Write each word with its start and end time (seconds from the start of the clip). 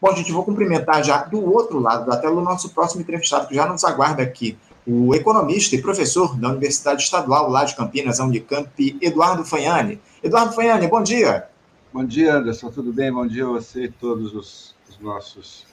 Bom, 0.00 0.14
gente, 0.14 0.32
vou 0.32 0.44
cumprimentar 0.44 1.02
já 1.02 1.24
do 1.24 1.44
outro 1.52 1.78
lado 1.78 2.06
da 2.06 2.16
tela 2.16 2.40
o 2.40 2.44
nosso 2.44 2.70
próximo 2.70 3.00
entrevistado, 3.00 3.48
que 3.48 3.54
já 3.54 3.66
nos 3.66 3.82
aguarda 3.84 4.22
aqui, 4.22 4.58
o 4.86 5.14
economista 5.14 5.74
e 5.74 5.82
professor 5.82 6.38
da 6.38 6.50
Universidade 6.50 7.02
Estadual 7.02 7.50
lá 7.50 7.64
de 7.64 7.74
Campinas, 7.74 8.20
a 8.20 8.24
Unicamp, 8.24 8.98
Eduardo 9.00 9.44
Fanhani. 9.44 10.00
Eduardo 10.22 10.52
Fanhani, 10.52 10.86
bom 10.86 11.02
dia. 11.02 11.48
Bom 11.92 12.04
dia, 12.04 12.34
Anderson, 12.34 12.70
tudo 12.70 12.92
bem? 12.92 13.12
Bom 13.12 13.26
dia 13.26 13.44
a 13.44 13.48
você 13.48 13.84
e 13.84 13.90
todos 13.90 14.34
os, 14.34 14.76
os 14.88 14.98
nossos 15.00 15.66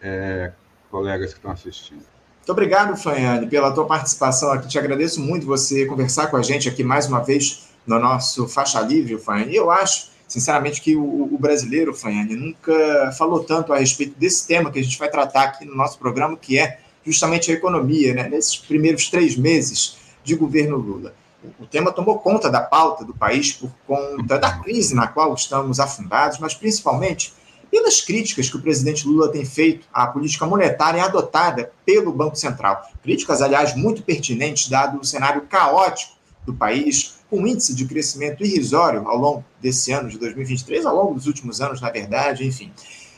é, 0.00 0.52
colegas 0.90 1.32
que 1.32 1.38
estão 1.38 1.50
assistindo. 1.50 2.02
Muito 2.44 2.52
obrigado, 2.52 2.94
Fanhani, 2.96 3.46
pela 3.46 3.72
tua 3.72 3.86
participação 3.86 4.52
aqui. 4.52 4.68
Te 4.68 4.78
agradeço 4.78 5.18
muito 5.20 5.46
você 5.46 5.86
conversar 5.86 6.26
com 6.26 6.36
a 6.36 6.42
gente 6.42 6.68
aqui 6.68 6.84
mais 6.84 7.06
uma 7.06 7.20
vez 7.20 7.70
no 7.86 7.98
nosso 7.98 8.46
Faixa 8.46 8.80
Livre, 8.82 9.16
Fanhani. 9.18 9.56
Eu 9.56 9.70
acho, 9.70 10.10
sinceramente, 10.34 10.80
que 10.80 10.96
o, 10.96 11.32
o 11.32 11.38
brasileiro, 11.38 11.94
Fanhani, 11.94 12.34
nunca 12.34 13.12
falou 13.16 13.44
tanto 13.44 13.72
a 13.72 13.78
respeito 13.78 14.18
desse 14.18 14.44
tema 14.48 14.68
que 14.68 14.80
a 14.80 14.82
gente 14.82 14.98
vai 14.98 15.08
tratar 15.08 15.44
aqui 15.44 15.64
no 15.64 15.76
nosso 15.76 15.96
programa, 15.96 16.36
que 16.36 16.58
é 16.58 16.80
justamente 17.06 17.52
a 17.52 17.54
economia, 17.54 18.12
né? 18.12 18.28
nesses 18.28 18.56
primeiros 18.56 19.08
três 19.08 19.36
meses 19.36 19.96
de 20.24 20.34
governo 20.34 20.76
Lula. 20.76 21.14
O 21.60 21.66
tema 21.66 21.92
tomou 21.92 22.18
conta 22.18 22.50
da 22.50 22.60
pauta 22.60 23.04
do 23.04 23.14
país 23.14 23.52
por 23.52 23.70
conta 23.86 24.36
da 24.36 24.58
crise 24.58 24.92
na 24.92 25.06
qual 25.06 25.32
estamos 25.34 25.78
afundados, 25.78 26.40
mas 26.40 26.52
principalmente 26.52 27.32
pelas 27.70 28.00
críticas 28.00 28.50
que 28.50 28.56
o 28.56 28.60
presidente 28.62 29.06
Lula 29.06 29.30
tem 29.30 29.44
feito 29.44 29.86
à 29.92 30.04
política 30.08 30.46
monetária 30.46 31.04
adotada 31.04 31.70
pelo 31.86 32.10
Banco 32.10 32.34
Central. 32.34 32.82
Críticas, 33.04 33.40
aliás, 33.40 33.76
muito 33.76 34.02
pertinentes, 34.02 34.68
dado 34.68 34.98
o 34.98 35.04
cenário 35.04 35.42
caótico 35.42 36.14
do 36.44 36.52
país, 36.52 37.20
com 37.34 37.46
índice 37.46 37.74
de 37.74 37.84
crescimento 37.84 38.44
irrisório 38.44 39.08
ao 39.08 39.18
longo 39.18 39.44
desse 39.60 39.90
ano 39.90 40.08
de 40.08 40.16
2023, 40.18 40.86
ao 40.86 40.94
longo 40.94 41.14
dos 41.14 41.26
últimos 41.26 41.60
anos, 41.60 41.80
na 41.80 41.90
verdade, 41.90 42.46
enfim. 42.46 42.70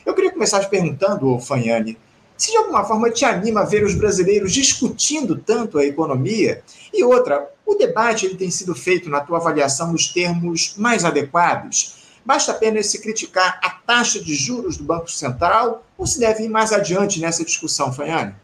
Eu 0.03 0.15
queria 0.15 0.31
começar 0.31 0.59
te 0.59 0.69
perguntando, 0.69 1.37
Fanhani, 1.39 1.95
se 2.35 2.49
de 2.49 2.57
alguma 2.57 2.83
forma 2.83 3.11
te 3.11 3.25
anima 3.25 3.61
a 3.61 3.65
ver 3.65 3.83
os 3.83 3.93
brasileiros 3.93 4.51
discutindo 4.51 5.35
tanto 5.35 5.77
a 5.77 5.85
economia, 5.85 6.63
e 6.91 7.03
outra, 7.03 7.47
o 7.63 7.75
debate 7.75 8.25
ele 8.25 8.35
tem 8.35 8.49
sido 8.49 8.73
feito, 8.73 9.07
na 9.07 9.19
tua 9.19 9.37
avaliação, 9.37 9.91
nos 9.91 10.07
termos 10.07 10.73
mais 10.77 11.05
adequados. 11.05 12.07
Basta 12.25 12.51
apenas 12.51 12.87
se 12.87 12.99
criticar 13.01 13.59
a 13.63 13.69
taxa 13.69 14.19
de 14.19 14.33
juros 14.33 14.77
do 14.77 14.83
Banco 14.83 15.11
Central 15.11 15.85
ou 15.95 16.07
se 16.07 16.19
deve 16.19 16.43
ir 16.43 16.49
mais 16.49 16.73
adiante 16.73 17.19
nessa 17.19 17.45
discussão, 17.45 17.93
Fanhani? 17.93 18.35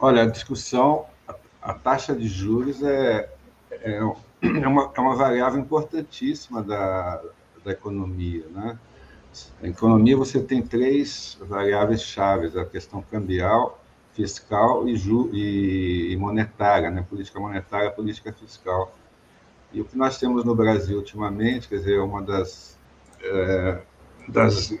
Olha, 0.00 0.24
a 0.24 0.26
discussão, 0.26 1.06
a, 1.62 1.72
taxa 1.72 2.14
de 2.14 2.28
juros 2.28 2.82
é, 2.82 3.30
é, 3.86 3.98
é, 4.62 4.68
uma, 4.68 4.92
é 4.94 5.00
uma 5.00 5.14
variável 5.14 5.60
importantíssima 5.60 6.62
da, 6.62 7.22
da 7.64 7.72
economia. 7.72 8.44
Né? 8.50 8.78
Na 9.62 9.68
economia, 9.68 10.16
você 10.16 10.40
tem 10.40 10.62
três 10.62 11.38
variáveis 11.40 12.02
chaves: 12.02 12.56
a 12.56 12.64
questão 12.64 13.02
cambial, 13.02 13.82
fiscal 14.12 14.88
e, 14.88 14.96
ju, 14.96 15.30
e, 15.32 16.12
e 16.12 16.16
monetária, 16.16 16.90
né? 16.90 17.06
política 17.08 17.38
monetária, 17.38 17.90
política 17.90 18.32
fiscal. 18.32 18.92
E 19.72 19.80
o 19.80 19.84
que 19.84 19.96
nós 19.96 20.18
temos 20.18 20.44
no 20.44 20.54
Brasil 20.54 20.96
ultimamente, 20.96 21.68
quer 21.68 21.76
dizer, 21.76 22.00
uma 22.00 22.22
das, 22.22 22.78
é, 23.22 23.82
das 24.28 24.72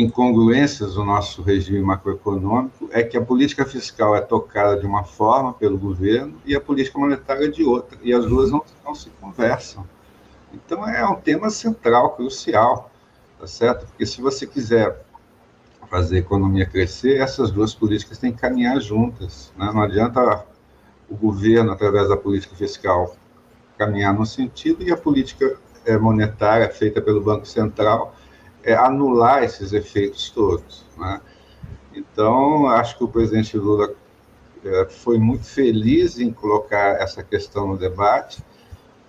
incongruências 0.00 0.94
do 0.94 1.04
nosso 1.04 1.42
regime 1.42 1.80
macroeconômico 1.80 2.88
é 2.90 3.02
que 3.02 3.16
a 3.16 3.22
política 3.22 3.64
fiscal 3.64 4.16
é 4.16 4.20
tocada 4.20 4.78
de 4.78 4.86
uma 4.86 5.04
forma 5.04 5.52
pelo 5.52 5.76
governo 5.76 6.40
e 6.44 6.54
a 6.54 6.60
política 6.60 6.98
monetária 6.98 7.50
de 7.50 7.62
outra, 7.62 7.98
e 8.02 8.12
as 8.12 8.24
duas 8.24 8.50
não, 8.50 8.64
não 8.84 8.94
se 8.94 9.10
conversam. 9.20 9.84
Então 10.52 10.88
é 10.88 11.06
um 11.06 11.16
tema 11.16 11.50
central, 11.50 12.16
crucial, 12.16 12.90
tá 13.38 13.46
certo? 13.46 13.86
Porque 13.86 14.06
se 14.06 14.20
você 14.20 14.46
quiser 14.46 15.04
fazer 15.88 16.16
a 16.16 16.20
economia 16.20 16.66
crescer, 16.66 17.20
essas 17.20 17.50
duas 17.50 17.74
políticas 17.74 18.18
têm 18.18 18.32
que 18.32 18.38
caminhar 18.38 18.80
juntas. 18.80 19.52
Né? 19.56 19.70
Não 19.72 19.82
adianta 19.82 20.46
o 21.08 21.16
governo, 21.16 21.72
através 21.72 22.08
da 22.08 22.16
política 22.16 22.54
fiscal, 22.54 23.16
caminhar 23.76 24.14
no 24.14 24.24
sentido 24.24 24.82
e 24.82 24.92
a 24.92 24.96
política 24.96 25.56
eh, 25.84 25.98
monetária 25.98 26.68
feita 26.70 27.00
pelo 27.00 27.20
Banco 27.20 27.46
Central 27.46 28.14
é 28.62 28.74
anular 28.74 29.42
esses 29.42 29.72
efeitos 29.72 30.30
todos. 30.30 30.86
Né? 30.96 31.20
Então, 31.94 32.66
acho 32.66 32.96
que 32.96 33.04
o 33.04 33.08
presidente 33.08 33.56
Lula 33.56 33.94
é, 34.64 34.86
foi 34.86 35.18
muito 35.18 35.44
feliz 35.44 36.18
em 36.18 36.32
colocar 36.32 37.00
essa 37.00 37.22
questão 37.22 37.66
no 37.66 37.78
debate 37.78 38.44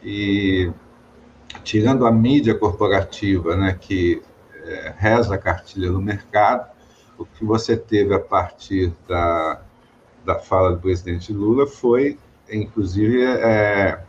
e 0.04 0.72
tirando 1.64 2.06
a 2.06 2.12
mídia 2.12 2.56
corporativa, 2.56 3.56
né, 3.56 3.78
que 3.80 4.22
é, 4.64 4.94
reza 4.98 5.36
a 5.36 5.38
cartilha 5.38 5.92
no 5.92 6.02
mercado, 6.02 6.70
o 7.18 7.26
que 7.26 7.44
você 7.44 7.76
teve 7.76 8.14
a 8.14 8.20
partir 8.20 8.94
da, 9.08 9.62
da 10.26 10.40
fala 10.40 10.72
do 10.72 10.80
presidente 10.80 11.34
Lula 11.34 11.68
foi, 11.68 12.18
inclusive, 12.50 13.22
é, 13.24 14.02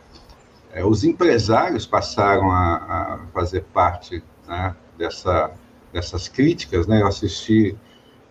é, 0.71 0.85
os 0.85 1.03
empresários 1.03 1.85
passaram 1.85 2.49
a, 2.51 2.75
a 2.75 3.19
fazer 3.33 3.63
parte 3.73 4.23
né, 4.47 4.75
dessa, 4.97 5.51
dessas 5.91 6.27
críticas. 6.27 6.87
Né? 6.87 7.01
Eu 7.01 7.07
assisti 7.07 7.75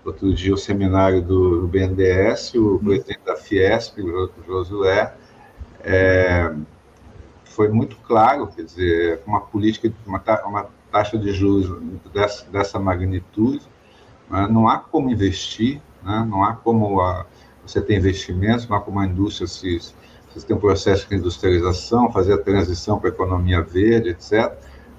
outro 0.04 0.32
dia 0.34 0.52
o 0.52 0.58
seminário 0.58 1.22
do, 1.22 1.62
do 1.62 1.68
BNDES, 1.68 2.54
o 2.54 2.72
uhum. 2.72 2.78
presidente 2.78 3.20
da 3.24 3.36
Fiesp, 3.36 3.98
o 4.00 4.30
Josué, 4.46 5.14
é, 5.84 6.54
foi 7.44 7.68
muito 7.68 7.96
claro, 7.96 8.46
quer 8.48 8.64
dizer, 8.64 9.22
uma 9.26 9.40
política, 9.40 9.92
uma, 10.06 10.22
uma 10.44 10.66
taxa 10.90 11.18
de 11.18 11.32
juros 11.32 11.70
dessa, 12.12 12.44
dessa 12.50 12.78
magnitude, 12.78 13.62
né? 14.30 14.48
não 14.50 14.68
há 14.68 14.78
como 14.78 15.10
investir, 15.10 15.80
né? 16.02 16.26
não 16.28 16.42
há 16.42 16.54
como 16.54 17.00
a, 17.00 17.26
você 17.64 17.80
ter 17.80 17.96
investimentos, 17.96 18.66
não 18.68 18.76
há 18.76 18.80
como 18.80 18.98
a 18.98 19.06
indústria 19.06 19.46
se 19.46 19.94
você 20.34 20.46
tem 20.46 20.56
um 20.56 20.60
processo 20.60 21.08
de 21.08 21.16
industrialização, 21.16 22.10
fazer 22.10 22.32
a 22.32 22.38
transição 22.38 22.98
para 22.98 23.10
a 23.10 23.12
economia 23.12 23.60
verde, 23.60 24.10
etc., 24.10 24.52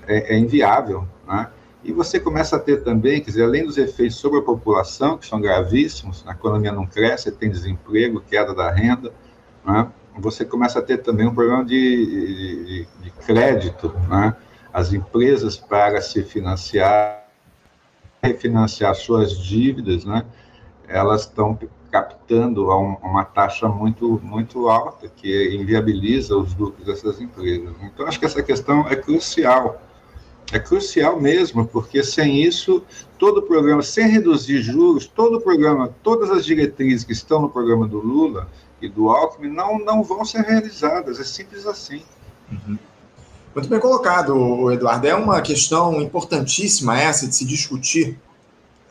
é, 0.08 0.36
é 0.36 0.38
inviável. 0.38 1.08
Né? 1.28 1.50
E 1.84 1.92
você 1.92 2.20
começa 2.20 2.56
a 2.56 2.60
ter 2.60 2.84
também, 2.84 3.20
quer 3.20 3.32
dizer, 3.32 3.44
além 3.44 3.66
dos 3.66 3.78
efeitos 3.78 4.18
sobre 4.18 4.40
a 4.40 4.42
população, 4.42 5.18
que 5.18 5.26
são 5.26 5.42
gravíssimos, 5.42 6.24
a 6.26 6.32
economia 6.32 6.72
não 6.72 6.86
cresce, 6.86 7.32
tem 7.32 7.50
desemprego, 7.50 8.22
queda 8.22 8.54
da 8.54 8.72
renda, 8.72 9.12
né? 9.66 9.90
você 10.18 10.46
começa 10.46 10.80
a 10.80 10.82
ter 10.82 11.00
também 11.00 11.28
um 11.28 11.34
problema 11.34 11.66
de, 11.66 12.06
de, 12.06 12.88
de 13.02 13.12
crédito. 13.26 13.90
Né? 14.08 14.36
As 14.72 14.94
empresas, 14.94 15.58
para 15.58 16.02
se 16.02 16.24
financiar, 16.24 17.26
refinanciar 18.22 18.96
suas 18.96 19.38
dívidas, 19.38 20.06
né? 20.06 20.26
elas 20.88 21.22
estão 21.22 21.58
captando 21.92 22.72
a, 22.72 22.80
um, 22.80 22.96
uma 23.04 23.24
taxa 23.24 23.68
muito, 23.68 24.20
muito 24.24 24.68
alta, 24.68 25.08
que 25.08 25.56
inviabiliza 25.56 26.36
os 26.36 26.56
lucros 26.56 26.88
dessas 26.88 27.22
empresas. 27.22 27.76
Então, 27.84 28.08
acho 28.08 28.20
que 28.20 28.26
essa 28.26 28.42
questão 28.42 28.88
é 28.88 28.96
crucial. 28.96 29.82
É 30.54 30.60
crucial 30.60 31.20
mesmo, 31.20 31.66
porque 31.66 32.04
sem 32.04 32.44
isso, 32.44 32.84
todo 33.18 33.40
o 33.40 33.42
programa, 33.42 33.82
sem 33.82 34.08
reduzir 34.08 34.62
juros, 34.62 35.08
todo 35.08 35.38
o 35.38 35.42
programa, 35.42 35.94
todas 36.04 36.30
as 36.30 36.46
diretrizes 36.46 37.04
que 37.04 37.12
estão 37.12 37.42
no 37.42 37.50
programa 37.50 37.88
do 37.88 37.98
Lula 37.98 38.48
e 38.80 38.88
do 38.88 39.10
Alckmin 39.10 39.50
não, 39.50 39.80
não 39.80 40.04
vão 40.04 40.24
ser 40.24 40.42
realizadas. 40.42 41.20
É 41.20 41.24
simples 41.24 41.66
assim. 41.66 42.04
Uhum. 42.52 42.78
Muito 43.56 43.68
bem 43.68 43.80
colocado, 43.80 44.72
Eduardo. 44.72 45.08
É 45.08 45.16
uma 45.16 45.42
questão 45.42 46.00
importantíssima 46.00 47.00
essa 47.00 47.28
de 47.28 47.36
se 47.36 47.46
discutir 47.46 48.20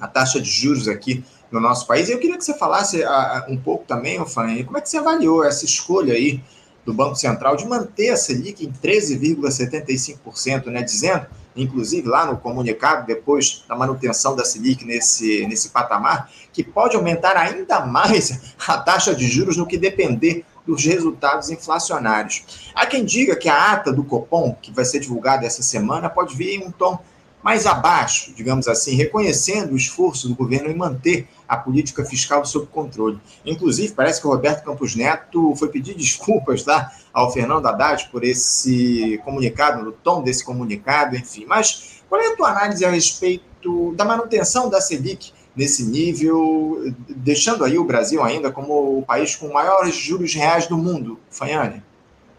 a 0.01 0.09
taxa 0.09 0.41
de 0.41 0.51
juros 0.51 0.89
aqui 0.89 1.25
no 1.49 1.61
nosso 1.61 1.87
país. 1.87 2.09
E 2.09 2.13
eu 2.13 2.19
queria 2.19 2.37
que 2.37 2.45
você 2.45 2.55
falasse 2.55 3.05
um 3.49 3.57
pouco 3.57 3.85
também, 3.85 4.25
Fanny, 4.27 4.65
como 4.65 4.79
é 4.79 4.81
que 4.81 4.89
você 4.89 4.97
avaliou 4.99 5.45
essa 5.45 5.65
escolha 5.65 6.15
aí 6.15 6.43
do 6.85 6.93
Banco 6.93 7.15
Central 7.15 7.55
de 7.55 7.65
manter 7.67 8.11
a 8.11 8.17
Selic 8.17 8.67
em 8.67 8.73
13,75%, 8.73 10.67
né, 10.67 10.83
dizendo, 10.83 11.27
inclusive 11.57 12.09
lá 12.09 12.27
no 12.27 12.37
comunicado, 12.37 13.07
depois 13.07 13.65
da 13.69 13.77
manutenção 13.77 14.35
da 14.35 14.45
Selic 14.45 14.85
nesse, 14.85 15.47
nesse 15.47 15.71
patamar, 15.71 16.31
que 16.53 16.63
pode 16.63 16.97
aumentar 16.97 17.37
ainda 17.37 17.85
mais 17.87 18.55
a 18.67 18.79
taxa 18.79 19.15
de 19.15 19.27
juros 19.27 19.57
no 19.57 19.67
que 19.67 19.77
depender 19.77 20.45
dos 20.67 20.85
resultados 20.85 21.51
inflacionários. 21.51 22.71
Há 22.75 22.87
quem 22.87 23.05
diga 23.05 23.37
que 23.37 23.49
a 23.49 23.73
ata 23.73 23.93
do 23.93 24.05
Copom, 24.05 24.57
que 24.61 24.73
vai 24.73 24.85
ser 24.85 25.01
divulgada 25.01 25.45
essa 25.45 25.63
semana, 25.63 26.09
pode 26.09 26.37
vir 26.37 26.55
em 26.55 26.65
um 26.65 26.71
tom 26.71 26.99
mais 27.43 27.67
abaixo, 27.67 28.33
digamos 28.35 28.69
assim, 28.69 28.95
reconhecendo 28.95 29.73
o 29.73 29.77
esforço 29.77 30.29
do 30.29 30.35
governo 30.35 30.71
em 30.71 30.77
manter 30.77 31.27
a 31.53 31.57
política 31.59 32.03
fiscal 32.03 32.47
sob 32.47 32.67
controle. 32.69 33.21
Inclusive, 33.45 33.93
parece 33.93 34.23
que 34.23 34.27
o 34.27 34.31
Roberto 34.31 34.65
Campos 34.65 34.97
Neto 34.97 35.55
foi 35.57 35.69
pedir 35.69 35.93
desculpas 35.95 36.63
tá, 36.63 36.91
ao 37.13 37.31
Fernando 37.31 37.67
Haddad 37.67 38.09
por 38.11 38.25
esse 38.25 39.21
comunicado, 39.23 39.85
no 39.85 39.93
tom 39.93 40.23
desse 40.23 40.43
comunicado, 40.43 41.15
enfim. 41.15 41.45
Mas 41.47 42.03
qual 42.09 42.23
é 42.23 42.29
a 42.29 42.37
tua 42.37 42.49
análise 42.49 42.83
a 42.87 42.91
respeito 42.91 43.93
da 43.95 44.03
manutenção 44.03 44.71
da 44.71 44.81
Selic 44.81 45.31
nesse 45.55 45.85
nível, 45.85 46.91
deixando 47.11 47.67
aí 47.67 47.79
o 47.79 47.85
Brasil 47.85 48.23
ainda 48.23 48.51
como 48.51 49.01
o 49.01 49.03
país 49.03 49.37
com 49.37 49.53
maiores 49.53 49.95
juros 49.95 50.33
reais 50.33 50.67
do 50.67 50.79
mundo, 50.79 51.21
Fanhane? 51.29 51.83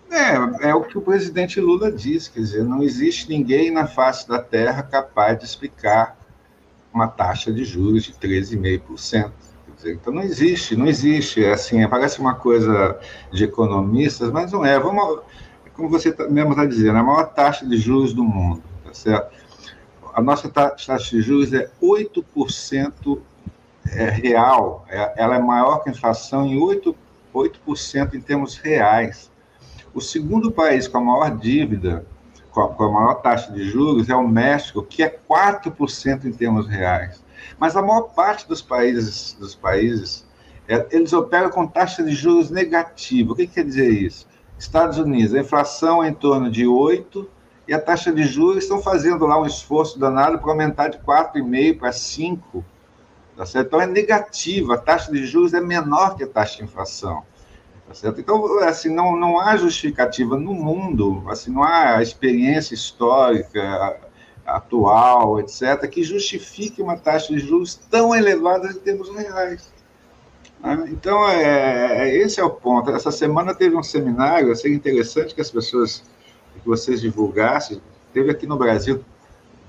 É, 0.09 0.69
é 0.69 0.73
o 0.73 0.83
que 0.83 0.97
o 0.97 1.01
presidente 1.01 1.61
Lula 1.61 1.91
diz, 1.91 2.27
quer 2.27 2.39
dizer, 2.39 2.63
não 2.63 2.81
existe 2.81 3.29
ninguém 3.29 3.69
na 3.69 3.85
face 3.87 4.27
da 4.27 4.39
Terra 4.39 4.81
capaz 4.81 5.37
de 5.37 5.45
explicar 5.45 6.17
uma 6.93 7.07
taxa 7.07 7.51
de 7.51 7.63
juros 7.63 8.03
de 8.03 8.13
13,5%. 8.13 9.31
Então 9.85 10.13
não 10.13 10.21
existe, 10.21 10.75
não 10.75 10.87
existe. 10.87 11.43
É 11.43 11.53
assim, 11.53 11.85
parece 11.87 12.19
uma 12.19 12.35
coisa 12.35 12.97
de 13.31 13.43
economistas, 13.43 14.31
mas 14.31 14.51
não 14.51 14.65
é. 14.65 14.79
Vamos, 14.79 15.21
como 15.73 15.89
você 15.89 16.11
tá, 16.11 16.27
mesmo 16.29 16.51
está 16.51 16.65
dizendo, 16.65 16.97
a 16.97 17.03
maior 17.03 17.25
taxa 17.33 17.65
de 17.65 17.77
juros 17.77 18.13
do 18.13 18.23
mundo, 18.23 18.63
tá 18.85 18.93
certo? 18.93 19.33
A 20.13 20.21
nossa 20.21 20.47
taxa 20.47 20.97
de 20.97 21.21
juros 21.21 21.51
é 21.53 21.69
8% 21.81 23.19
é, 23.91 24.09
real, 24.09 24.85
é, 24.87 25.13
ela 25.17 25.35
é 25.35 25.39
maior 25.39 25.79
que 25.79 25.89
a 25.89 25.91
inflação 25.91 26.45
em 26.45 26.57
8%, 26.57 26.95
8% 27.33 28.13
em 28.13 28.21
termos 28.21 28.55
reais. 28.55 29.31
O 29.93 29.99
segundo 29.99 30.51
país 30.51 30.87
com 30.87 30.99
a 30.99 31.01
maior 31.01 31.37
dívida, 31.37 32.05
com 32.53 32.83
a, 32.83 32.91
maior 32.91 33.15
taxa 33.15 33.51
de 33.51 33.67
juros, 33.69 34.09
é 34.09 34.15
o 34.15 34.27
México, 34.27 34.83
que 34.83 35.01
é 35.01 35.09
4% 35.09 36.25
em 36.25 36.31
termos 36.31 36.67
reais. 36.67 37.23
Mas 37.57 37.75
a 37.75 37.81
maior 37.81 38.13
parte 38.13 38.47
dos 38.47 38.61
países, 38.61 39.33
dos 39.39 39.55
países 39.55 40.25
é, 40.67 40.87
eles 40.91 41.11
operam 41.11 41.49
com 41.49 41.67
taxa 41.67 42.03
de 42.03 42.11
juros 42.11 42.49
negativa. 42.49 43.33
O 43.33 43.35
que 43.35 43.47
quer 43.47 43.65
dizer 43.65 43.89
isso? 43.89 44.27
Estados 44.57 44.97
Unidos, 44.97 45.33
a 45.33 45.39
inflação 45.39 46.03
é 46.03 46.09
em 46.09 46.13
torno 46.13 46.49
de 46.49 46.63
8% 46.63 47.27
e 47.67 47.73
a 47.73 47.79
taxa 47.79 48.11
de 48.11 48.23
juros 48.23 48.63
estão 48.63 48.81
fazendo 48.81 49.25
lá 49.25 49.39
um 49.39 49.45
esforço 49.45 49.97
danado 49.99 50.37
para 50.37 50.51
aumentar 50.51 50.89
de 50.89 50.99
4,5% 50.99 51.77
para 51.77 51.89
5%. 51.89 52.63
Tá 53.35 53.45
certo? 53.47 53.67
Então 53.67 53.81
é 53.81 53.87
negativa, 53.87 54.75
a 54.75 54.77
taxa 54.77 55.11
de 55.11 55.25
juros 55.25 55.53
é 55.53 55.59
menor 55.59 56.15
que 56.15 56.23
a 56.23 56.27
taxa 56.27 56.57
de 56.57 56.63
inflação. 56.65 57.23
Tá 57.93 57.99
certo? 57.99 58.19
Então, 58.19 58.59
assim, 58.63 58.89
não, 58.89 59.15
não 59.15 59.39
há 59.39 59.55
justificativa 59.55 60.35
no 60.35 60.51
mundo, 60.51 61.23
assim, 61.27 61.51
não 61.51 61.63
há 61.63 62.01
experiência 62.01 62.73
histórica 62.73 63.99
atual, 64.43 65.39
etc., 65.39 65.87
que 65.87 66.01
justifique 66.01 66.81
uma 66.81 66.97
taxa 66.97 67.31
de 67.31 67.39
juros 67.39 67.75
tão 67.75 68.15
elevada 68.15 68.71
em 68.71 68.79
termos 68.79 69.15
reais. 69.15 69.71
Né? 70.59 70.87
Então, 70.89 71.29
é, 71.29 72.09
é, 72.09 72.17
esse 72.17 72.39
é 72.39 72.43
o 72.43 72.49
ponto. 72.49 72.89
Essa 72.89 73.11
semana 73.11 73.53
teve 73.53 73.75
um 73.75 73.83
seminário, 73.83 74.55
seria 74.55 74.75
interessante 74.75 75.35
que 75.35 75.41
as 75.41 75.51
pessoas, 75.51 76.03
que 76.55 76.67
vocês 76.67 76.99
divulgassem, 76.99 77.79
teve 78.11 78.31
aqui 78.31 78.47
no 78.47 78.57
Brasil 78.57 79.05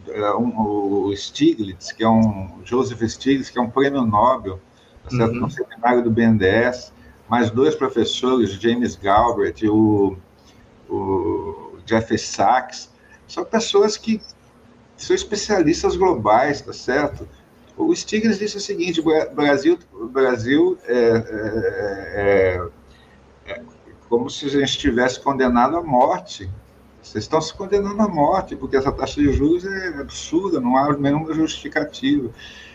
é, 0.08 0.30
um, 0.32 0.60
o 0.60 1.14
Stiglitz, 1.14 1.92
que 1.92 2.02
é 2.02 2.08
um, 2.08 2.58
Joseph 2.64 3.02
Stiglitz, 3.02 3.50
que 3.50 3.58
é 3.58 3.62
um 3.62 3.68
prêmio 3.68 4.00
Nobel, 4.06 4.58
tá 5.02 5.10
certo? 5.10 5.34
Uhum. 5.34 5.44
um 5.44 5.50
seminário 5.50 6.02
do 6.02 6.10
BNDES, 6.10 6.93
mais 7.28 7.50
dois 7.50 7.74
professores, 7.74 8.50
James 8.52 8.96
Galbraith 8.96 9.62
e 9.62 9.68
o, 9.68 10.16
o 10.88 11.78
Jeff 11.86 12.16
Sachs, 12.18 12.90
são 13.26 13.44
pessoas 13.44 13.96
que 13.96 14.20
são 14.96 15.14
especialistas 15.14 15.96
globais, 15.96 16.60
tá 16.60 16.72
certo? 16.72 17.28
O 17.76 17.94
Stiglitz 17.94 18.38
disse 18.38 18.56
o 18.56 18.60
seguinte: 18.60 19.02
Brasil, 19.34 19.78
Brasil 20.12 20.78
é, 20.84 20.94
é, 20.96 22.68
é, 23.46 23.52
é, 23.52 23.62
como 24.08 24.30
se 24.30 24.46
a 24.46 24.48
gente 24.48 24.70
estivesse 24.70 25.20
condenado 25.20 25.76
à 25.76 25.82
morte. 25.82 26.48
Vocês 27.02 27.24
estão 27.24 27.38
se 27.38 27.52
condenando 27.52 28.00
à 28.00 28.08
morte, 28.08 28.56
porque 28.56 28.78
essa 28.78 28.90
taxa 28.90 29.20
de 29.20 29.30
juros 29.30 29.66
é 29.66 29.88
absurda, 29.88 30.58
não 30.58 30.74
há 30.74 30.96
nenhuma 30.96 31.34
justificativa. 31.34 32.30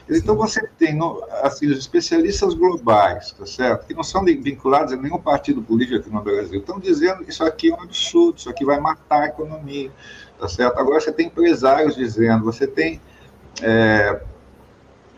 Então, 0.10 0.36
você 0.36 0.68
tem 0.78 0.98
assim, 1.44 1.68
os 1.68 1.78
especialistas 1.78 2.56
globais, 2.56 3.32
tá 3.32 3.46
certo? 3.46 3.86
que 3.86 3.94
não 3.94 4.04
são 4.04 4.24
vinculados 4.26 4.92
a 4.92 4.96
nenhum 4.96 5.20
partido 5.20 5.62
político 5.62 6.00
aqui 6.00 6.10
no 6.10 6.22
Brasil, 6.22 6.60
estão 6.60 6.80
dizendo 6.80 7.24
que 7.24 7.30
isso 7.30 7.44
aqui 7.44 7.72
é 7.72 7.76
um 7.76 7.82
absurdo, 7.82 8.40
isso 8.40 8.50
aqui 8.50 8.66
vai 8.66 8.80
matar 8.80 9.22
a 9.22 9.26
economia. 9.28 9.92
Tá 10.40 10.48
certo? 10.48 10.80
Agora, 10.80 11.00
você 11.00 11.12
tem 11.12 11.28
empresários 11.28 11.96
dizendo, 11.96 12.44
você 12.44 12.66
tem 12.66 13.00
é, 13.62 14.22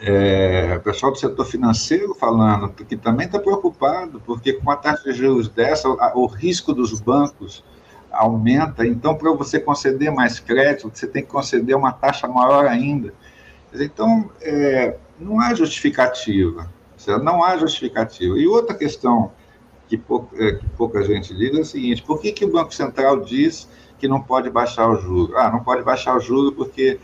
é, 0.01 0.79
pessoal 0.79 1.11
do 1.11 1.17
setor 1.17 1.45
financeiro 1.45 2.15
falando 2.15 2.69
que 2.69 2.97
também 2.97 3.27
está 3.27 3.39
preocupado, 3.39 4.21
porque 4.25 4.53
com 4.53 4.71
a 4.71 4.75
taxa 4.75 5.03
de 5.03 5.13
juros 5.13 5.47
dessa, 5.47 5.87
o 6.15 6.25
risco 6.25 6.73
dos 6.73 6.99
bancos 6.99 7.63
aumenta, 8.11 8.85
então, 8.85 9.15
para 9.15 9.31
você 9.31 9.59
conceder 9.59 10.11
mais 10.11 10.39
crédito, 10.39 10.91
você 10.93 11.07
tem 11.07 11.23
que 11.23 11.29
conceder 11.29 11.75
uma 11.75 11.93
taxa 11.93 12.27
maior 12.27 12.65
ainda. 12.65 13.13
Então, 13.73 14.29
é, 14.41 14.97
não 15.19 15.39
há 15.39 15.53
justificativa. 15.53 16.69
Não 17.23 17.43
há 17.43 17.57
justificativa. 17.57 18.37
E 18.37 18.47
outra 18.47 18.75
questão 18.75 19.31
que, 19.87 19.97
pouca, 19.97 20.43
é, 20.43 20.53
que 20.53 20.69
pouca 20.69 21.03
gente 21.03 21.33
diz 21.35 21.55
é 21.55 21.61
a 21.61 21.65
seguinte: 21.65 22.03
por 22.03 22.21
que, 22.21 22.31
que 22.31 22.45
o 22.45 22.51
Banco 22.51 22.73
Central 22.73 23.21
diz 23.21 23.67
que 23.97 24.07
não 24.07 24.21
pode 24.21 24.49
baixar 24.49 24.87
o 24.87 24.95
juro? 24.95 25.35
Ah, 25.37 25.49
não 25.51 25.63
pode 25.63 25.83
baixar 25.83 26.15
o 26.15 26.19
juro 26.19 26.51
porque 26.51 26.99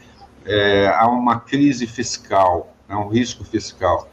é, 0.45 0.87
há 0.87 1.07
uma 1.07 1.39
crise 1.39 1.87
fiscal, 1.87 2.73
é 2.87 2.95
um 2.95 3.07
risco 3.07 3.43
fiscal. 3.43 4.07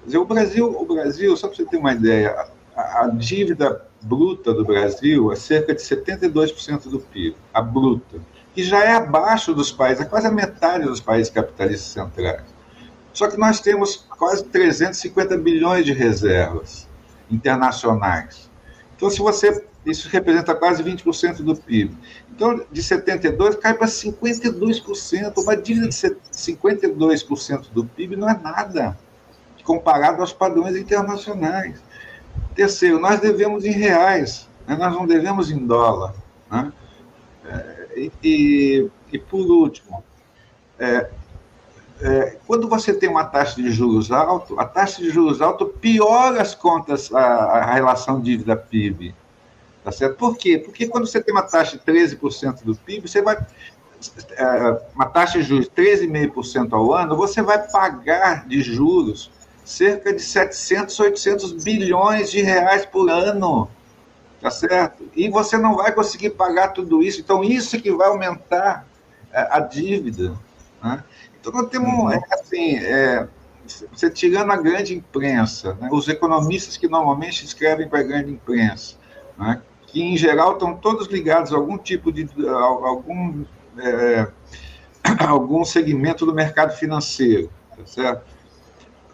Quer 0.00 0.06
dizer, 0.06 0.18
o 0.18 0.24
Brasil, 0.24 0.66
o 0.66 0.84
Brasil, 0.86 1.36
só 1.36 1.48
para 1.48 1.56
você 1.56 1.64
ter 1.64 1.76
uma 1.76 1.92
ideia, 1.92 2.48
a, 2.76 3.04
a 3.04 3.08
dívida 3.08 3.86
bruta 4.02 4.52
do 4.52 4.64
Brasil 4.64 5.32
é 5.32 5.36
cerca 5.36 5.74
de 5.74 5.80
72% 5.80 6.88
do 6.88 7.00
PIB, 7.00 7.36
a 7.52 7.60
bruta 7.60 8.20
que 8.54 8.62
já 8.62 8.84
é 8.84 8.94
abaixo 8.94 9.54
dos 9.54 9.70
países, 9.70 10.02
é 10.02 10.06
quase 10.06 10.26
a 10.26 10.30
metade 10.30 10.84
dos 10.84 11.00
países 11.00 11.32
capitalistas 11.32 11.92
centrais. 11.92 12.42
Só 13.12 13.28
que 13.28 13.36
nós 13.36 13.60
temos 13.60 14.06
quase 14.18 14.44
350 14.44 15.36
bilhões 15.38 15.84
de 15.84 15.92
reservas 15.92 16.88
internacionais. 17.30 18.50
Então, 18.96 19.10
se 19.10 19.18
você. 19.18 19.64
Isso 19.86 20.10
representa 20.10 20.54
quase 20.54 20.82
20% 20.82 21.36
do 21.42 21.56
PIB. 21.56 21.96
Então, 22.30 22.60
de 22.70 22.82
72% 22.82 23.56
cai 23.56 23.72
para 23.72 23.86
52%. 23.86 25.38
Uma 25.38 25.56
dívida 25.56 25.88
de 25.88 25.94
52% 25.94 27.70
do 27.72 27.86
PIB 27.86 28.14
não 28.14 28.28
é 28.28 28.38
nada 28.38 28.94
comparado 29.70 30.20
aos 30.20 30.32
padrões 30.32 30.76
internacionais. 30.76 31.80
Terceiro, 32.54 32.98
nós 32.98 33.20
devemos 33.20 33.64
em 33.64 33.70
reais, 33.70 34.48
né? 34.66 34.76
nós 34.76 34.92
não 34.92 35.06
devemos 35.06 35.50
em 35.50 35.64
dólar. 35.64 36.12
Né? 36.50 36.72
E, 38.22 38.88
e, 39.12 39.18
por 39.18 39.50
último, 39.50 40.02
é, 40.78 41.10
é, 42.00 42.36
quando 42.46 42.68
você 42.68 42.94
tem 42.94 43.08
uma 43.08 43.24
taxa 43.24 43.60
de 43.60 43.70
juros 43.70 44.10
alto, 44.10 44.58
a 44.58 44.64
taxa 44.64 45.02
de 45.02 45.10
juros 45.10 45.42
alto 45.42 45.66
piora 45.66 46.40
as 46.40 46.54
contas, 46.54 47.12
a, 47.12 47.20
a 47.20 47.74
relação 47.74 48.20
dívida-PIB. 48.20 49.14
Tá 49.84 49.90
certo? 49.90 50.16
Por 50.16 50.36
quê? 50.36 50.58
Porque 50.58 50.86
quando 50.86 51.06
você 51.06 51.22
tem 51.22 51.34
uma 51.34 51.42
taxa 51.42 51.76
de 51.76 51.84
13% 51.84 52.62
do 52.62 52.74
PIB, 52.74 53.08
você 53.08 53.22
vai. 53.22 53.36
É, 54.30 54.82
uma 54.94 55.06
taxa 55.06 55.38
de 55.38 55.44
juros 55.44 55.66
de 55.66 55.70
13,5% 55.72 56.72
ao 56.72 56.94
ano, 56.94 57.16
você 57.16 57.42
vai 57.42 57.58
pagar 57.70 58.46
de 58.46 58.62
juros 58.62 59.30
cerca 59.62 60.12
de 60.12 60.22
700, 60.22 60.98
800 60.98 61.52
bilhões 61.64 62.30
de 62.30 62.40
reais 62.40 62.86
por 62.86 63.10
ano 63.10 63.68
tá 64.40 64.50
certo? 64.50 65.08
E 65.14 65.28
você 65.28 65.58
não 65.58 65.76
vai 65.76 65.92
conseguir 65.92 66.30
pagar 66.30 66.68
tudo 66.68 67.02
isso, 67.02 67.20
então 67.20 67.44
isso 67.44 67.80
que 67.80 67.92
vai 67.92 68.08
aumentar 68.08 68.86
a, 69.32 69.40
é, 69.40 69.48
a 69.50 69.60
dívida. 69.60 70.34
Né? 70.82 71.04
Então 71.38 71.52
nós 71.52 71.68
temos, 71.68 71.90
uhum. 71.90 72.10
é, 72.10 72.20
assim, 72.32 72.76
é, 72.76 73.28
você 73.92 74.10
tirando 74.10 74.50
a 74.50 74.56
grande 74.56 74.94
imprensa, 74.94 75.76
né? 75.80 75.88
os 75.92 76.08
economistas 76.08 76.76
que 76.76 76.88
normalmente 76.88 77.44
escrevem 77.44 77.88
para 77.88 78.00
a 78.00 78.02
grande 78.02 78.32
imprensa, 78.32 78.96
né? 79.38 79.60
que 79.86 80.02
em 80.02 80.16
geral 80.16 80.54
estão 80.54 80.74
todos 80.74 81.08
ligados 81.08 81.52
a 81.52 81.56
algum 81.56 81.76
tipo 81.76 82.10
de 82.10 82.28
algum 82.48 83.44
é, 83.78 84.28
algum 85.26 85.64
segmento 85.64 86.24
do 86.24 86.32
mercado 86.32 86.72
financeiro, 86.72 87.50
tá 87.76 87.84
certo? 87.84 88.24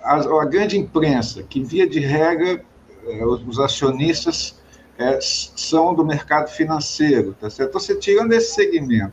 A, 0.03 0.17
a 0.17 0.45
grande 0.45 0.79
imprensa 0.79 1.43
que 1.43 1.63
via 1.65 1.89
de 1.89 1.99
regra 1.99 2.65
é, 3.07 3.25
os 3.25 3.59
acionistas 3.59 4.57
é, 4.99 5.19
são 5.21 5.95
do 5.95 6.05
mercado 6.05 6.49
financeiro, 6.49 7.35
tá 7.39 7.51
certo? 7.51 7.71
Então, 7.71 7.81
você 7.81 7.95
tirando 7.97 8.33
esse 8.33 8.55
segmento, 8.55 9.13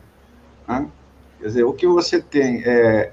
né? 0.66 0.88
quer 1.38 1.46
dizer, 1.46 1.64
o 1.64 1.72
que 1.72 1.86
você 1.86 2.20
tem 2.20 2.62
é 2.64 3.12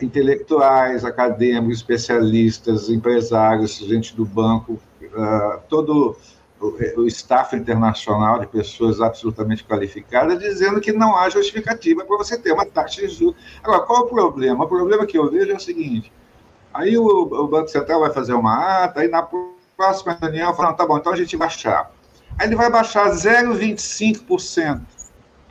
intelectuais, 0.00 1.04
acadêmicos, 1.04 1.78
especialistas, 1.78 2.88
empresários, 2.88 3.76
gente 3.76 4.16
do 4.16 4.24
banco, 4.24 4.78
uh, 5.02 5.60
todo 5.68 6.16
o, 6.60 7.00
o 7.02 7.06
staff 7.06 7.54
internacional 7.56 8.38
de 8.38 8.46
pessoas 8.46 9.00
absolutamente 9.00 9.64
qualificadas, 9.64 10.38
dizendo 10.38 10.80
que 10.80 10.92
não 10.92 11.16
há 11.16 11.28
justificativa 11.28 12.04
para 12.04 12.16
você 12.16 12.38
ter 12.38 12.52
uma 12.52 12.64
taxa 12.64 13.02
de 13.02 13.08
juros. 13.08 13.36
Agora, 13.62 13.80
qual 13.80 14.02
é 14.02 14.04
o 14.04 14.08
problema? 14.08 14.64
O 14.64 14.68
problema 14.68 15.06
que 15.06 15.18
eu 15.18 15.30
vejo 15.30 15.50
é 15.50 15.56
o 15.56 15.60
seguinte: 15.60 16.12
aí 16.72 16.96
o, 16.96 17.04
o 17.04 17.48
Banco 17.48 17.68
Central 17.68 18.00
vai 18.00 18.12
fazer 18.12 18.34
uma 18.34 18.84
ata, 18.84 19.00
aí 19.00 19.08
na 19.08 19.26
próxima 19.76 20.16
reunião 20.20 20.54
fala, 20.54 20.72
tá 20.72 20.86
bom, 20.86 20.98
então 20.98 21.12
a 21.12 21.16
gente 21.16 21.36
baixar. 21.36 21.90
Aí 22.38 22.46
ele 22.46 22.56
vai 22.56 22.70
baixar 22.70 23.10
0,25% 23.10 24.80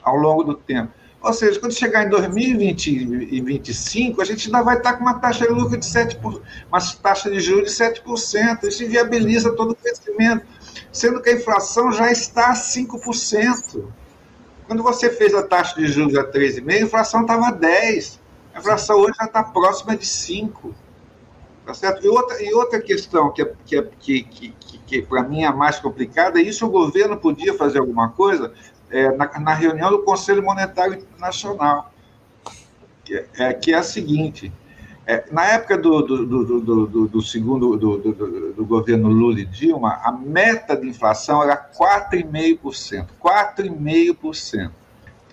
ao 0.04 0.16
longo 0.16 0.44
do 0.44 0.56
tempo. 0.56 0.92
Ou 1.22 1.34
seja, 1.34 1.60
quando 1.60 1.74
chegar 1.74 2.06
em 2.06 2.10
2025, 2.10 4.22
a 4.22 4.26
gente 4.26 4.48
ainda 4.48 4.64
vai 4.64 4.78
estar 4.78 4.94
com 4.94 5.04
uma 5.04 5.20
taxa 5.20 5.46
de 5.46 5.54
lucro 5.54 5.78
de 5.78 5.86
7%, 5.86 6.42
uma 6.68 6.80
taxa 7.04 7.30
de 7.30 7.40
juros 7.40 7.78
de 7.78 7.84
7%. 7.84 8.64
Isso 8.64 8.88
viabiliza 8.88 9.56
todo 9.56 9.72
o 9.72 9.76
crescimento, 9.76 10.48
sendo 10.92 11.22
que 11.22 11.30
a 11.30 11.34
inflação 11.34 11.92
já 11.92 12.12
está 12.12 12.50
a 12.50 12.54
5%. 12.54 13.86
Quando 14.66 14.82
você 14.82 15.12
fez 15.12 15.36
a 15.36 15.44
taxa 15.44 15.76
de 15.76 15.86
juros 15.88 16.18
a 16.18 16.24
3,5%, 16.24 16.72
a 16.72 16.80
inflação 16.80 17.22
estava 17.22 17.50
a 17.50 17.54
10%. 17.54 18.20
A 18.56 18.60
inflação 18.60 18.98
hoje 18.98 19.14
já 19.18 19.26
está 19.26 19.44
próxima 19.44 19.96
de 19.96 20.06
5%. 20.06 20.74
Tá 21.72 21.76
certo? 21.76 22.06
E 22.06 22.10
outra, 22.10 22.44
e 22.44 22.54
outra 22.54 22.82
questão 22.82 23.32
que, 23.32 23.42
é, 23.42 23.54
que, 23.66 23.78
é, 23.78 23.82
que, 23.98 24.24
que, 24.24 24.50
que, 24.60 24.78
que 24.80 25.02
para 25.04 25.24
mim 25.24 25.44
é 25.44 25.52
mais 25.54 25.80
complicada, 25.80 26.38
é 26.38 26.44
isso 26.44 26.66
o 26.66 26.70
governo 26.70 27.16
podia 27.16 27.54
fazer 27.54 27.80
alguma 27.80 28.10
coisa 28.10 28.52
é, 28.90 29.10
na, 29.16 29.40
na, 29.40 29.54
reunião 29.54 29.90
do 29.90 30.04
Conselho 30.04 30.44
Monetário 30.44 30.96
Internacional, 30.96 31.94
que 33.06 33.26
é, 33.38 33.54
que 33.54 33.74
é 33.74 33.78
a 33.78 33.84
seguinte, 33.84 34.52
é, 35.08 35.24
na 35.32 35.46
época 35.46 35.78
do, 35.78 36.02
do, 36.02 36.26
do, 36.26 36.60
do, 36.60 37.08
do 37.08 37.22
segundo 37.22 37.78
do, 37.78 37.98
do, 37.98 38.52
do, 38.52 38.66
governo 38.66 39.08
Lula 39.08 39.40
e 39.40 39.46
Dilma, 39.46 40.02
a 40.04 40.12
meta 40.12 40.76
de 40.76 40.90
inflação 40.90 41.42
era 41.42 41.56
4,5%. 41.56 43.08
4,5%. 43.24 44.72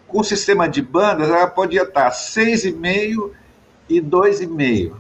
Com 0.06 0.20
o 0.20 0.24
sistema 0.24 0.68
de 0.68 0.82
bandas, 0.82 1.28
ela 1.28 1.48
podia 1.48 1.82
estar 1.82 2.12
6,5% 2.12 3.32
e 3.88 4.00
2,5%. 4.00 4.94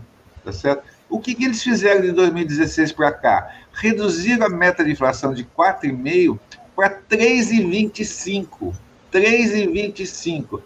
Tá 0.44 0.52
certo? 0.52 0.97
O 1.08 1.18
que, 1.20 1.34
que 1.34 1.44
eles 1.44 1.62
fizeram 1.62 2.02
de 2.02 2.12
2016 2.12 2.92
para 2.92 3.12
cá? 3.12 3.50
Reduziram 3.72 4.46
a 4.46 4.48
meta 4.48 4.84
de 4.84 4.92
inflação 4.92 5.32
de 5.32 5.44
4,5% 5.44 6.38
para 6.76 7.00
3,25%. 7.10 8.74
3,25%. 9.12 10.60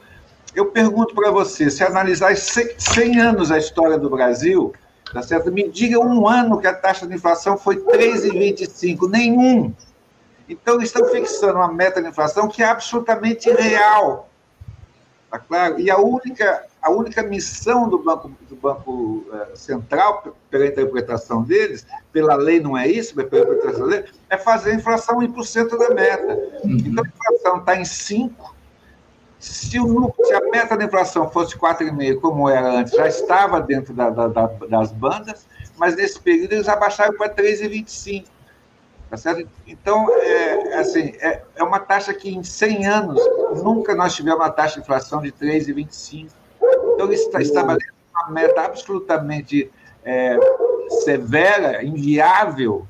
Eu 0.54 0.66
pergunto 0.66 1.14
para 1.14 1.30
você, 1.30 1.70
se 1.70 1.82
analisar 1.82 2.36
100 2.36 3.20
anos 3.20 3.50
a 3.50 3.56
história 3.56 3.96
do 3.96 4.10
Brasil, 4.10 4.72
tá 5.12 5.22
certo? 5.22 5.50
me 5.50 5.68
diga 5.68 5.98
um 5.98 6.28
ano 6.28 6.60
que 6.60 6.66
a 6.66 6.74
taxa 6.74 7.06
de 7.06 7.14
inflação 7.14 7.56
foi 7.56 7.76
3,25, 7.76 9.08
nenhum. 9.08 9.72
Então, 10.48 10.74
eles 10.74 10.88
estão 10.88 11.08
fixando 11.08 11.54
uma 11.54 11.72
meta 11.72 12.02
de 12.02 12.08
inflação 12.08 12.48
que 12.48 12.62
é 12.62 12.66
absolutamente 12.66 13.48
irreal. 13.48 14.28
Tá 15.30 15.38
claro? 15.38 15.80
E 15.80 15.90
a 15.90 15.96
única, 15.96 16.66
a 16.82 16.90
única 16.90 17.22
missão 17.22 17.88
do 17.88 17.98
Banco, 17.98 18.32
do 18.48 18.56
banco 18.56 19.24
eh, 19.32 19.54
Central, 19.54 20.36
pela 20.50 20.66
interpretação 20.66 21.42
deles, 21.42 21.86
pela 22.12 22.34
lei 22.34 22.60
não 22.60 22.76
é 22.76 22.88
isso, 22.88 23.12
mas 23.14 23.26
pela 23.26 23.44
interpretação 23.44 23.88
deles, 23.88 24.10
é 24.28 24.36
fazer 24.36 24.72
a 24.72 24.74
inflação 24.74 25.20
1% 25.20 25.78
da 25.78 25.94
meta. 25.94 26.34
Uhum. 26.64 26.76
Então, 26.84 27.04
a 27.04 27.08
inflação 27.08 27.58
está 27.58 27.76
em 27.76 27.82
5%, 27.82 28.32
se, 29.38 29.78
o, 29.80 30.14
se 30.24 30.34
a 30.34 30.40
meta 30.50 30.76
da 30.76 30.84
inflação 30.84 31.28
fosse 31.30 31.56
4,5%, 31.56 32.20
como 32.20 32.48
era 32.48 32.80
antes, 32.80 32.92
já 32.92 33.06
estava 33.06 33.60
dentro 33.60 33.94
da, 33.94 34.10
da, 34.10 34.28
da, 34.28 34.46
das 34.46 34.92
bandas, 34.92 35.46
mas 35.76 35.94
nesse 35.96 36.18
período 36.20 36.52
eles 36.52 36.68
abaixaram 36.68 37.16
para 37.16 37.32
3,25%. 37.34 38.26
Tá 39.08 39.16
certo? 39.18 39.46
Então, 39.66 40.08
é, 40.10 40.78
assim, 40.78 41.12
é, 41.20 41.42
é 41.54 41.62
uma 41.62 41.78
taxa 41.78 42.14
que 42.14 42.30
em 42.30 42.42
100 42.42 42.86
anos 42.86 43.20
nunca 43.62 43.94
nós 43.94 44.14
tivemos 44.14 44.40
uma 44.40 44.50
taxa 44.50 44.76
de 44.76 44.80
inflação 44.80 45.20
de 45.20 45.30
3,25%. 45.32 46.30
Então, 47.04 47.12
está 47.12 47.40
estabelecendo 47.40 47.92
uma 48.14 48.30
meta 48.30 48.62
absolutamente 48.62 49.70
é, 50.04 50.38
severa, 51.04 51.84
inviável, 51.84 52.86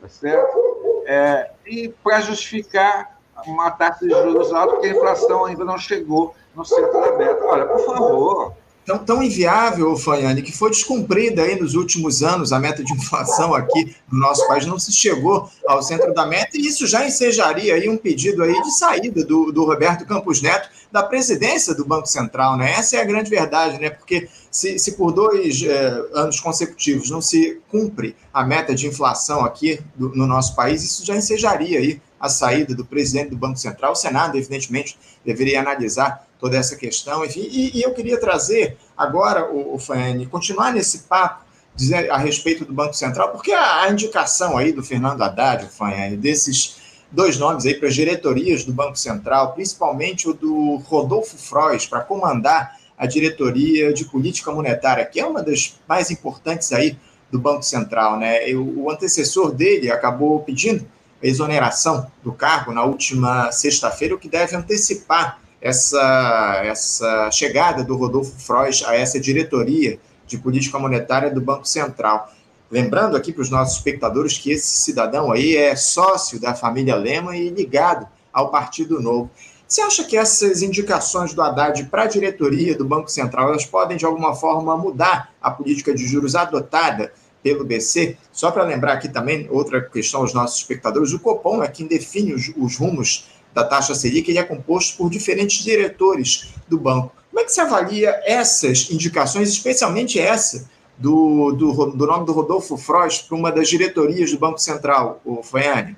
tá 0.00 0.08
certo? 0.08 1.02
É, 1.06 1.50
e 1.66 1.88
para 1.88 2.20
justificar 2.20 3.18
uma 3.46 3.70
taxa 3.70 4.06
de 4.06 4.10
juros 4.10 4.52
alta, 4.52 4.74
porque 4.74 4.88
a 4.88 4.90
inflação 4.90 5.44
ainda 5.44 5.64
não 5.64 5.78
chegou 5.78 6.34
no 6.54 6.64
centro 6.64 6.92
da 6.92 7.16
meta. 7.16 7.44
Olha, 7.44 7.66
por 7.66 7.80
favor. 7.80 8.52
Tão, 8.88 8.96
tão 8.96 9.22
inviável, 9.22 9.94
Fanhane, 9.98 10.40
que 10.40 10.50
foi 10.50 10.70
descumprida 10.70 11.42
aí 11.42 11.60
nos 11.60 11.74
últimos 11.74 12.22
anos 12.22 12.54
a 12.54 12.58
meta 12.58 12.82
de 12.82 12.90
inflação 12.94 13.54
aqui 13.54 13.94
no 14.10 14.18
nosso 14.18 14.48
país, 14.48 14.64
não 14.64 14.78
se 14.78 14.90
chegou 14.92 15.50
ao 15.66 15.82
centro 15.82 16.14
da 16.14 16.24
meta, 16.24 16.56
e 16.56 16.66
isso 16.66 16.86
já 16.86 17.06
ensejaria 17.06 17.74
aí 17.74 17.86
um 17.86 17.98
pedido 17.98 18.42
aí 18.42 18.62
de 18.62 18.78
saída 18.78 19.22
do, 19.22 19.52
do 19.52 19.66
Roberto 19.66 20.06
Campos 20.06 20.40
Neto 20.40 20.70
da 20.90 21.02
presidência 21.02 21.74
do 21.74 21.84
Banco 21.84 22.06
Central, 22.06 22.56
né? 22.56 22.72
Essa 22.72 22.96
é 22.96 23.02
a 23.02 23.04
grande 23.04 23.28
verdade, 23.28 23.78
né? 23.78 23.90
Porque 23.90 24.26
se, 24.50 24.78
se 24.78 24.92
por 24.92 25.12
dois 25.12 25.62
é, 25.62 26.02
anos 26.14 26.40
consecutivos 26.40 27.10
não 27.10 27.20
se 27.20 27.60
cumpre 27.70 28.16
a 28.32 28.42
meta 28.42 28.74
de 28.74 28.86
inflação 28.86 29.44
aqui 29.44 29.80
do, 29.94 30.08
no 30.16 30.26
nosso 30.26 30.56
país, 30.56 30.82
isso 30.82 31.04
já 31.04 31.14
ensejaria 31.14 31.78
aí 31.78 32.00
a 32.20 32.28
saída 32.28 32.74
do 32.74 32.84
presidente 32.84 33.30
do 33.30 33.36
Banco 33.36 33.58
Central. 33.58 33.92
O 33.92 33.96
Senado, 33.96 34.36
evidentemente, 34.36 34.98
deveria 35.24 35.60
analisar 35.60 36.26
toda 36.38 36.56
essa 36.56 36.76
questão. 36.76 37.24
Enfim, 37.24 37.48
e, 37.50 37.78
e 37.78 37.82
eu 37.82 37.92
queria 37.92 38.18
trazer 38.18 38.76
agora, 38.96 39.50
o, 39.50 39.74
o 39.74 39.78
Fane, 39.78 40.26
continuar 40.26 40.72
nesse 40.72 41.00
papo 41.00 41.44
dizer, 41.74 42.10
a 42.10 42.18
respeito 42.18 42.64
do 42.64 42.72
Banco 42.72 42.94
Central, 42.94 43.30
porque 43.30 43.52
a, 43.52 43.82
a 43.82 43.90
indicação 43.90 44.58
aí 44.58 44.72
do 44.72 44.82
Fernando 44.82 45.22
Haddad, 45.22 45.64
o 45.64 45.68
Fane, 45.68 46.16
desses 46.16 46.76
dois 47.10 47.38
nomes 47.38 47.64
aí 47.64 47.74
para 47.74 47.88
as 47.88 47.94
diretorias 47.94 48.64
do 48.64 48.72
Banco 48.72 48.96
Central, 48.96 49.52
principalmente 49.52 50.28
o 50.28 50.34
do 50.34 50.76
Rodolfo 50.76 51.38
Frois, 51.38 51.86
para 51.86 52.00
comandar 52.00 52.76
a 52.96 53.06
diretoria 53.06 53.92
de 53.94 54.04
política 54.04 54.50
monetária, 54.50 55.06
que 55.06 55.20
é 55.20 55.24
uma 55.24 55.42
das 55.42 55.78
mais 55.88 56.10
importantes 56.10 56.72
aí 56.72 56.98
do 57.30 57.38
Banco 57.38 57.62
Central, 57.62 58.18
né? 58.18 58.52
O, 58.54 58.84
o 58.84 58.90
antecessor 58.90 59.52
dele 59.52 59.90
acabou 59.90 60.40
pedindo 60.40 60.84
exoneração 61.22 62.10
do 62.22 62.32
cargo 62.32 62.72
na 62.72 62.84
última 62.84 63.50
sexta-feira, 63.52 64.14
o 64.14 64.18
que 64.18 64.28
deve 64.28 64.54
antecipar 64.54 65.40
essa, 65.60 66.62
essa 66.64 67.30
chegada 67.30 67.82
do 67.82 67.96
Rodolfo 67.96 68.38
Frois 68.38 68.82
a 68.86 68.94
essa 68.94 69.18
diretoria 69.18 69.98
de 70.26 70.38
política 70.38 70.78
monetária 70.78 71.30
do 71.30 71.40
Banco 71.40 71.66
Central. 71.66 72.32
Lembrando 72.70 73.16
aqui 73.16 73.32
para 73.32 73.42
os 73.42 73.50
nossos 73.50 73.76
espectadores 73.78 74.36
que 74.38 74.52
esse 74.52 74.78
cidadão 74.80 75.32
aí 75.32 75.56
é 75.56 75.74
sócio 75.74 76.38
da 76.38 76.54
família 76.54 76.94
Lema 76.94 77.36
e 77.36 77.48
ligado 77.48 78.06
ao 78.32 78.50
Partido 78.50 79.00
Novo. 79.00 79.30
Você 79.66 79.80
acha 79.80 80.04
que 80.04 80.16
essas 80.16 80.62
indicações 80.62 81.34
do 81.34 81.42
Haddad 81.42 81.84
para 81.86 82.04
a 82.04 82.06
diretoria 82.06 82.74
do 82.74 82.84
Banco 82.84 83.10
Central 83.10 83.48
elas 83.48 83.66
podem, 83.66 83.96
de 83.96 84.04
alguma 84.04 84.34
forma, 84.34 84.76
mudar 84.76 85.30
a 85.42 85.50
política 85.50 85.94
de 85.94 86.06
juros 86.06 86.34
adotada 86.34 87.12
pelo 87.42 87.64
BC. 87.64 88.16
Só 88.32 88.50
para 88.50 88.64
lembrar 88.64 88.94
aqui 88.94 89.08
também, 89.08 89.46
outra 89.50 89.80
questão 89.80 90.20
aos 90.20 90.34
nossos 90.34 90.58
espectadores, 90.58 91.12
o 91.12 91.18
Copom 91.18 91.62
é 91.62 91.68
quem 91.68 91.86
define 91.86 92.32
os, 92.32 92.52
os 92.56 92.76
rumos 92.76 93.28
da 93.54 93.64
taxa 93.64 93.94
Selic, 93.94 94.30
ele 94.30 94.38
é 94.38 94.44
composto 94.44 94.96
por 94.96 95.10
diferentes 95.10 95.64
diretores 95.64 96.54
do 96.68 96.78
banco. 96.78 97.12
Como 97.30 97.40
é 97.40 97.44
que 97.44 97.52
você 97.52 97.60
avalia 97.60 98.20
essas 98.24 98.90
indicações, 98.90 99.48
especialmente 99.48 100.18
essa 100.18 100.68
do, 100.96 101.52
do, 101.52 101.86
do 101.92 102.06
nome 102.06 102.26
do 102.26 102.32
Rodolfo 102.32 102.76
Frost 102.76 103.28
para 103.28 103.36
uma 103.36 103.50
das 103.50 103.68
diretorias 103.68 104.30
do 104.30 104.38
Banco 104.38 104.58
Central, 104.58 105.20
o 105.24 105.42
Faiane? 105.42 105.96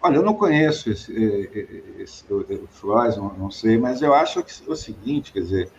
Olha, 0.00 0.16
eu 0.16 0.22
não 0.22 0.34
conheço 0.34 0.90
esse, 0.90 1.12
esse, 1.12 1.84
esse 1.98 2.24
o 2.32 2.68
Frost, 2.70 3.18
não, 3.18 3.32
não 3.34 3.50
sei, 3.50 3.78
mas 3.78 4.02
eu 4.02 4.14
acho 4.14 4.42
que 4.42 4.52
é 4.66 4.70
o 4.70 4.76
seguinte, 4.76 5.32
quer 5.32 5.40
dizer, 5.40 5.70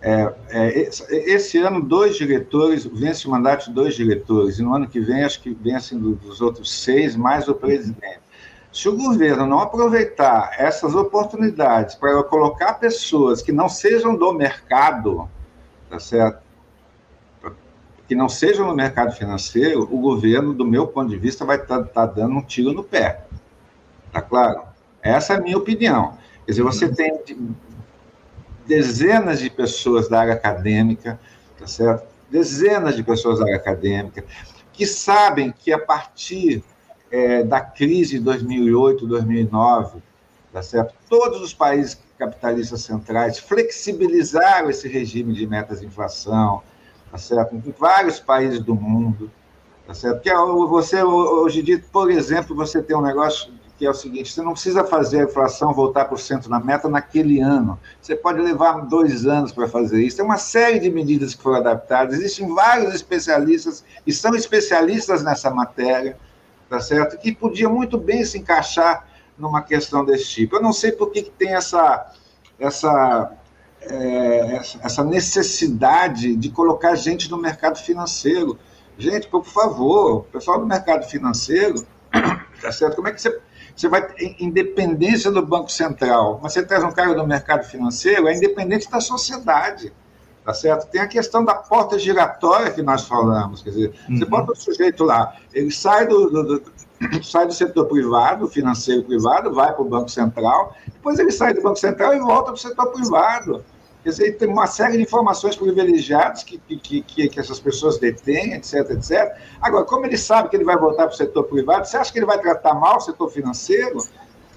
é, 0.00 0.32
é, 0.50 0.90
esse 1.10 1.58
ano, 1.58 1.82
dois 1.82 2.16
diretores, 2.16 2.84
vence 2.84 3.26
o 3.26 3.30
mandato 3.30 3.66
de 3.66 3.72
dois 3.72 3.94
diretores, 3.94 4.58
e 4.58 4.62
no 4.62 4.74
ano 4.74 4.88
que 4.88 5.00
vem, 5.00 5.24
acho 5.24 5.42
que 5.42 5.50
vencem 5.50 5.98
dos 5.98 6.40
outros 6.40 6.82
seis, 6.82 7.16
mais 7.16 7.48
o 7.48 7.54
presidente. 7.54 8.20
Se 8.72 8.88
o 8.88 8.96
governo 8.96 9.46
não 9.46 9.58
aproveitar 9.58 10.52
essas 10.56 10.94
oportunidades 10.94 11.96
para 11.96 12.22
colocar 12.22 12.74
pessoas 12.74 13.42
que 13.42 13.50
não 13.50 13.68
sejam 13.68 14.14
do 14.14 14.32
mercado, 14.32 15.28
tá 15.90 15.98
certo? 15.98 16.46
Que 18.06 18.14
não 18.14 18.28
sejam 18.28 18.66
no 18.66 18.74
mercado 18.74 19.12
financeiro, 19.12 19.82
o 19.82 19.98
governo, 19.98 20.54
do 20.54 20.64
meu 20.64 20.86
ponto 20.86 21.08
de 21.10 21.16
vista, 21.16 21.44
vai 21.44 21.56
estar 21.56 21.82
tá, 21.82 21.84
tá 21.86 22.06
dando 22.06 22.36
um 22.36 22.42
tiro 22.42 22.72
no 22.72 22.84
pé. 22.84 23.26
Tá 24.12 24.22
claro? 24.22 24.62
Essa 25.02 25.34
é 25.34 25.36
a 25.38 25.40
minha 25.40 25.58
opinião. 25.58 26.16
Quer 26.46 26.52
dizer, 26.52 26.62
você 26.62 26.88
tem 26.88 27.20
dezenas 28.68 29.40
de 29.40 29.48
pessoas 29.48 30.08
da 30.08 30.20
área 30.20 30.34
acadêmica, 30.34 31.18
tá 31.58 31.66
certo? 31.66 32.06
Dezenas 32.30 32.94
de 32.94 33.02
pessoas 33.02 33.38
da 33.38 33.46
área 33.46 33.56
acadêmica 33.56 34.22
que 34.72 34.86
sabem 34.86 35.50
que 35.50 35.72
a 35.72 35.78
partir 35.78 36.62
é, 37.10 37.42
da 37.42 37.60
crise 37.60 38.18
de 38.18 38.24
2008, 38.24 39.06
2009, 39.06 40.00
tá 40.52 40.62
certo? 40.62 40.94
Todos 41.08 41.40
os 41.40 41.54
países 41.54 41.98
capitalistas 42.18 42.82
centrais 42.82 43.38
flexibilizaram 43.38 44.68
esse 44.68 44.86
regime 44.86 45.32
de 45.32 45.46
metas 45.46 45.80
de 45.80 45.86
inflação, 45.86 46.62
tá 47.10 47.16
certo? 47.16 47.56
Em 47.56 47.74
vários 47.76 48.20
países 48.20 48.60
do 48.60 48.74
mundo, 48.74 49.30
tá 49.86 49.94
certo? 49.94 50.16
Porque 50.16 50.32
você 50.68 51.02
hoje 51.02 51.60
em 51.60 51.64
dia, 51.64 51.82
por 51.90 52.10
exemplo, 52.10 52.54
você 52.54 52.82
tem 52.82 52.94
um 52.94 53.02
negócio 53.02 53.50
que 53.78 53.86
é 53.86 53.90
o 53.90 53.94
seguinte: 53.94 54.32
você 54.32 54.42
não 54.42 54.52
precisa 54.52 54.84
fazer 54.84 55.20
a 55.20 55.24
inflação 55.24 55.72
voltar 55.72 56.06
para 56.06 56.16
o 56.16 56.18
centro 56.18 56.50
da 56.50 56.58
meta 56.58 56.88
naquele 56.88 57.40
ano. 57.40 57.78
Você 58.02 58.16
pode 58.16 58.40
levar 58.40 58.86
dois 58.86 59.24
anos 59.24 59.52
para 59.52 59.68
fazer 59.68 60.02
isso. 60.02 60.16
Tem 60.16 60.24
uma 60.24 60.36
série 60.36 60.80
de 60.80 60.90
medidas 60.90 61.34
que 61.34 61.42
foram 61.42 61.58
adaptadas. 61.58 62.18
Existem 62.18 62.52
vários 62.52 62.92
especialistas 62.92 63.84
e 64.04 64.12
são 64.12 64.34
especialistas 64.34 65.22
nessa 65.22 65.50
matéria, 65.50 66.18
tá 66.68 66.80
certo? 66.80 67.16
Que 67.18 67.32
podia 67.32 67.68
muito 67.68 67.96
bem 67.96 68.24
se 68.24 68.38
encaixar 68.38 69.06
numa 69.38 69.62
questão 69.62 70.04
desse 70.04 70.28
tipo. 70.28 70.56
Eu 70.56 70.62
não 70.62 70.72
sei 70.72 70.90
por 70.90 71.10
que, 71.12 71.22
que 71.22 71.30
tem 71.30 71.54
essa 71.54 72.12
essa 72.58 73.32
é, 73.82 74.60
essa 74.82 75.04
necessidade 75.04 76.34
de 76.34 76.50
colocar 76.50 76.96
gente 76.96 77.30
no 77.30 77.38
mercado 77.38 77.78
financeiro. 77.78 78.58
Gente, 78.98 79.28
por 79.28 79.44
favor, 79.44 80.24
pessoal 80.32 80.58
do 80.58 80.66
mercado 80.66 81.08
financeiro, 81.08 81.86
tá 82.60 82.72
certo? 82.72 82.96
Como 82.96 83.08
é 83.08 83.12
que 83.12 83.20
você 83.20 83.38
você 83.78 83.88
vai 83.88 84.04
ter 84.04 84.34
independência 84.40 85.30
do 85.30 85.44
Banco 85.44 85.70
Central, 85.70 86.40
mas 86.42 86.52
você 86.52 86.64
traz 86.64 86.82
um 86.82 86.90
cara 86.90 87.14
do 87.14 87.24
mercado 87.24 87.62
financeiro, 87.62 88.26
é 88.26 88.34
independente 88.34 88.90
da 88.90 89.00
sociedade. 89.00 89.92
tá 90.44 90.52
certo? 90.52 90.88
Tem 90.88 91.00
a 91.00 91.06
questão 91.06 91.44
da 91.44 91.54
porta 91.54 91.96
giratória 91.96 92.72
que 92.72 92.82
nós 92.82 93.06
falamos, 93.06 93.62
quer 93.62 93.70
dizer, 93.70 93.94
uhum. 94.08 94.18
você 94.18 94.24
bota 94.24 94.52
o 94.52 94.56
sujeito 94.56 95.04
lá, 95.04 95.36
ele 95.54 95.70
sai 95.70 96.08
do, 96.08 96.28
do, 96.28 96.42
do, 96.42 96.62
sai 97.22 97.46
do 97.46 97.52
setor 97.52 97.84
privado, 97.84 98.48
financeiro 98.48 99.04
privado, 99.04 99.54
vai 99.54 99.72
para 99.72 99.82
o 99.82 99.88
Banco 99.88 100.08
Central, 100.08 100.74
depois 100.86 101.18
ele 101.20 101.30
sai 101.30 101.54
do 101.54 101.62
Banco 101.62 101.78
Central 101.78 102.14
e 102.14 102.18
volta 102.18 102.46
para 102.46 102.54
o 102.54 102.56
setor 102.56 102.86
privado. 102.90 103.64
Quer 104.02 104.10
dizer, 104.10 104.32
tem 104.38 104.48
uma 104.48 104.66
série 104.66 104.96
de 104.96 105.02
informações 105.02 105.56
privilegiadas 105.56 106.44
que, 106.44 106.58
que, 106.58 107.02
que, 107.02 107.28
que, 107.28 107.40
essas 107.40 107.58
pessoas 107.58 107.98
detêm, 107.98 108.54
etc, 108.54 108.90
etc. 108.90 109.36
Agora, 109.60 109.84
como 109.84 110.06
ele 110.06 110.16
sabe 110.16 110.48
que 110.48 110.56
ele 110.56 110.64
vai 110.64 110.76
voltar 110.76 111.06
para 111.06 111.14
o 111.14 111.16
setor 111.16 111.44
privado, 111.44 111.86
você 111.86 111.96
acha 111.96 112.12
que 112.12 112.18
ele 112.18 112.26
vai 112.26 112.38
tratar 112.40 112.74
mal 112.74 112.98
o 112.98 113.00
setor 113.00 113.28
financeiro? 113.30 113.98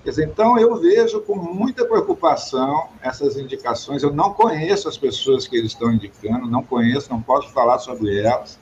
Quer 0.03 0.09
dizer, 0.09 0.25
então, 0.25 0.57
eu 0.57 0.75
vejo 0.79 1.21
com 1.21 1.35
muita 1.35 1.85
preocupação 1.85 2.89
essas 3.01 3.37
indicações. 3.37 4.01
Eu 4.01 4.11
não 4.11 4.33
conheço 4.33 4.87
as 4.87 4.97
pessoas 4.97 5.47
que 5.47 5.55
eles 5.55 5.73
estão 5.73 5.91
indicando, 5.91 6.47
não 6.47 6.63
conheço, 6.63 7.11
não 7.11 7.21
posso 7.21 7.49
falar 7.49 7.77
sobre 7.79 8.19
elas, 8.19 8.59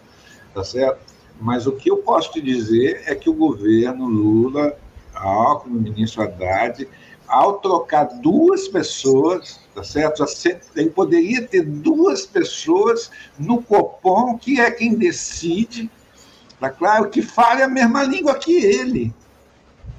tá 0.53 0.63
certo? 0.63 0.99
Mas 1.39 1.65
o 1.65 1.71
que 1.71 1.89
eu 1.89 1.97
posso 1.97 2.31
te 2.33 2.41
dizer 2.41 3.03
é 3.05 3.15
que 3.15 3.29
o 3.29 3.33
governo 3.33 4.05
Lula, 4.05 4.77
Alckmin, 5.15 5.77
o 5.77 5.81
ministro 5.81 6.23
Haddad, 6.23 6.87
ao 7.25 7.59
trocar 7.59 8.05
duas 8.21 8.67
pessoas, 8.67 9.61
tá 9.79 10.27
certo? 10.27 10.67
Ele 10.75 10.89
poderia 10.89 11.41
ter 11.41 11.63
duas 11.63 12.25
pessoas 12.25 13.11
no 13.37 13.61
Copom, 13.61 14.37
que 14.37 14.59
é 14.59 14.69
quem 14.71 14.95
decide, 14.95 15.89
tá 16.59 16.69
claro, 16.69 17.09
que 17.09 17.21
fale 17.21 17.61
a 17.61 17.67
mesma 17.67 18.03
língua 18.03 18.35
que 18.35 18.55
ele. 18.57 19.13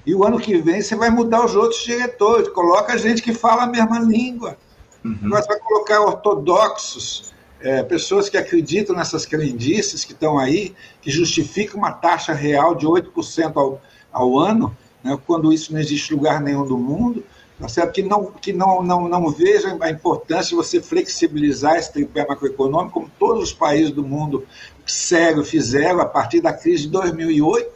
E 0.04 0.14
o 0.14 0.24
ano 0.24 0.40
que 0.40 0.56
vem 0.58 0.80
você 0.80 0.96
vai 0.96 1.10
mudar 1.10 1.44
os 1.44 1.54
outros 1.54 1.82
diretores, 1.82 2.48
coloca 2.48 2.96
gente 2.96 3.22
que 3.22 3.34
fala 3.34 3.64
a 3.64 3.66
mesma 3.66 3.98
língua. 4.00 4.56
Uhum. 5.04 5.30
Você 5.30 5.48
vai 5.48 5.58
colocar 5.58 6.00
ortodoxos, 6.00 7.32
é, 7.60 7.82
pessoas 7.82 8.28
que 8.28 8.36
acreditam 8.36 8.96
nessas 8.96 9.26
crendices 9.26 10.04
que 10.04 10.12
estão 10.12 10.38
aí, 10.38 10.74
que 11.02 11.10
justificam 11.10 11.78
uma 11.78 11.92
taxa 11.92 12.32
real 12.32 12.74
de 12.74 12.86
8% 12.86 13.52
ao, 13.56 13.80
ao 14.10 14.38
ano, 14.38 14.76
né, 15.04 15.18
quando 15.26 15.52
isso 15.52 15.72
não 15.72 15.80
existe 15.80 16.14
lugar 16.14 16.40
nenhum 16.40 16.66
do 16.66 16.78
mundo, 16.78 17.22
tá 17.60 17.68
certo? 17.68 17.92
que, 17.92 18.02
não, 18.02 18.32
que 18.32 18.52
não, 18.52 18.82
não, 18.82 19.08
não 19.08 19.30
vejam 19.30 19.78
a 19.80 19.90
importância 19.90 20.50
de 20.50 20.54
você 20.54 20.80
flexibilizar 20.80 21.76
esse 21.76 21.92
tripé 21.92 22.26
macroeconômico, 22.26 22.94
como 22.94 23.10
todos 23.18 23.44
os 23.44 23.52
países 23.52 23.90
do 23.90 24.02
mundo 24.02 24.46
sério 24.86 25.44
fizeram 25.44 26.00
a 26.00 26.06
partir 26.06 26.40
da 26.40 26.52
crise 26.52 26.84
de 26.84 26.88
2008, 26.88 27.70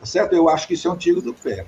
tá 0.00 0.06
certo? 0.06 0.34
eu 0.34 0.48
acho 0.48 0.68
que 0.68 0.74
isso 0.74 0.86
é 0.86 0.92
um 0.92 0.96
tiro 0.96 1.22
do 1.22 1.32
pé. 1.32 1.64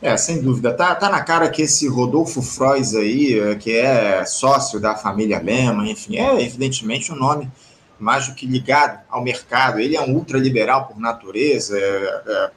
É, 0.00 0.16
sem 0.16 0.40
dúvida. 0.40 0.72
Tá, 0.72 0.94
tá 0.94 1.10
na 1.10 1.20
cara 1.20 1.48
que 1.50 1.62
esse 1.62 1.88
Rodolfo 1.88 2.40
Frois 2.40 2.94
aí, 2.94 3.38
é, 3.38 3.54
que 3.56 3.76
é 3.76 4.24
sócio 4.24 4.78
da 4.80 4.94
família 4.94 5.40
Lema, 5.40 5.88
enfim, 5.88 6.16
é 6.16 6.40
evidentemente 6.40 7.12
um 7.12 7.16
nome 7.16 7.50
mais 7.98 8.28
do 8.28 8.34
que 8.34 8.46
ligado 8.46 9.00
ao 9.10 9.22
mercado. 9.22 9.80
Ele 9.80 9.96
é 9.96 10.00
um 10.00 10.14
ultraliberal 10.14 10.86
por 10.86 10.98
natureza, 11.00 11.76
é, 11.76 12.22
é, 12.26 12.50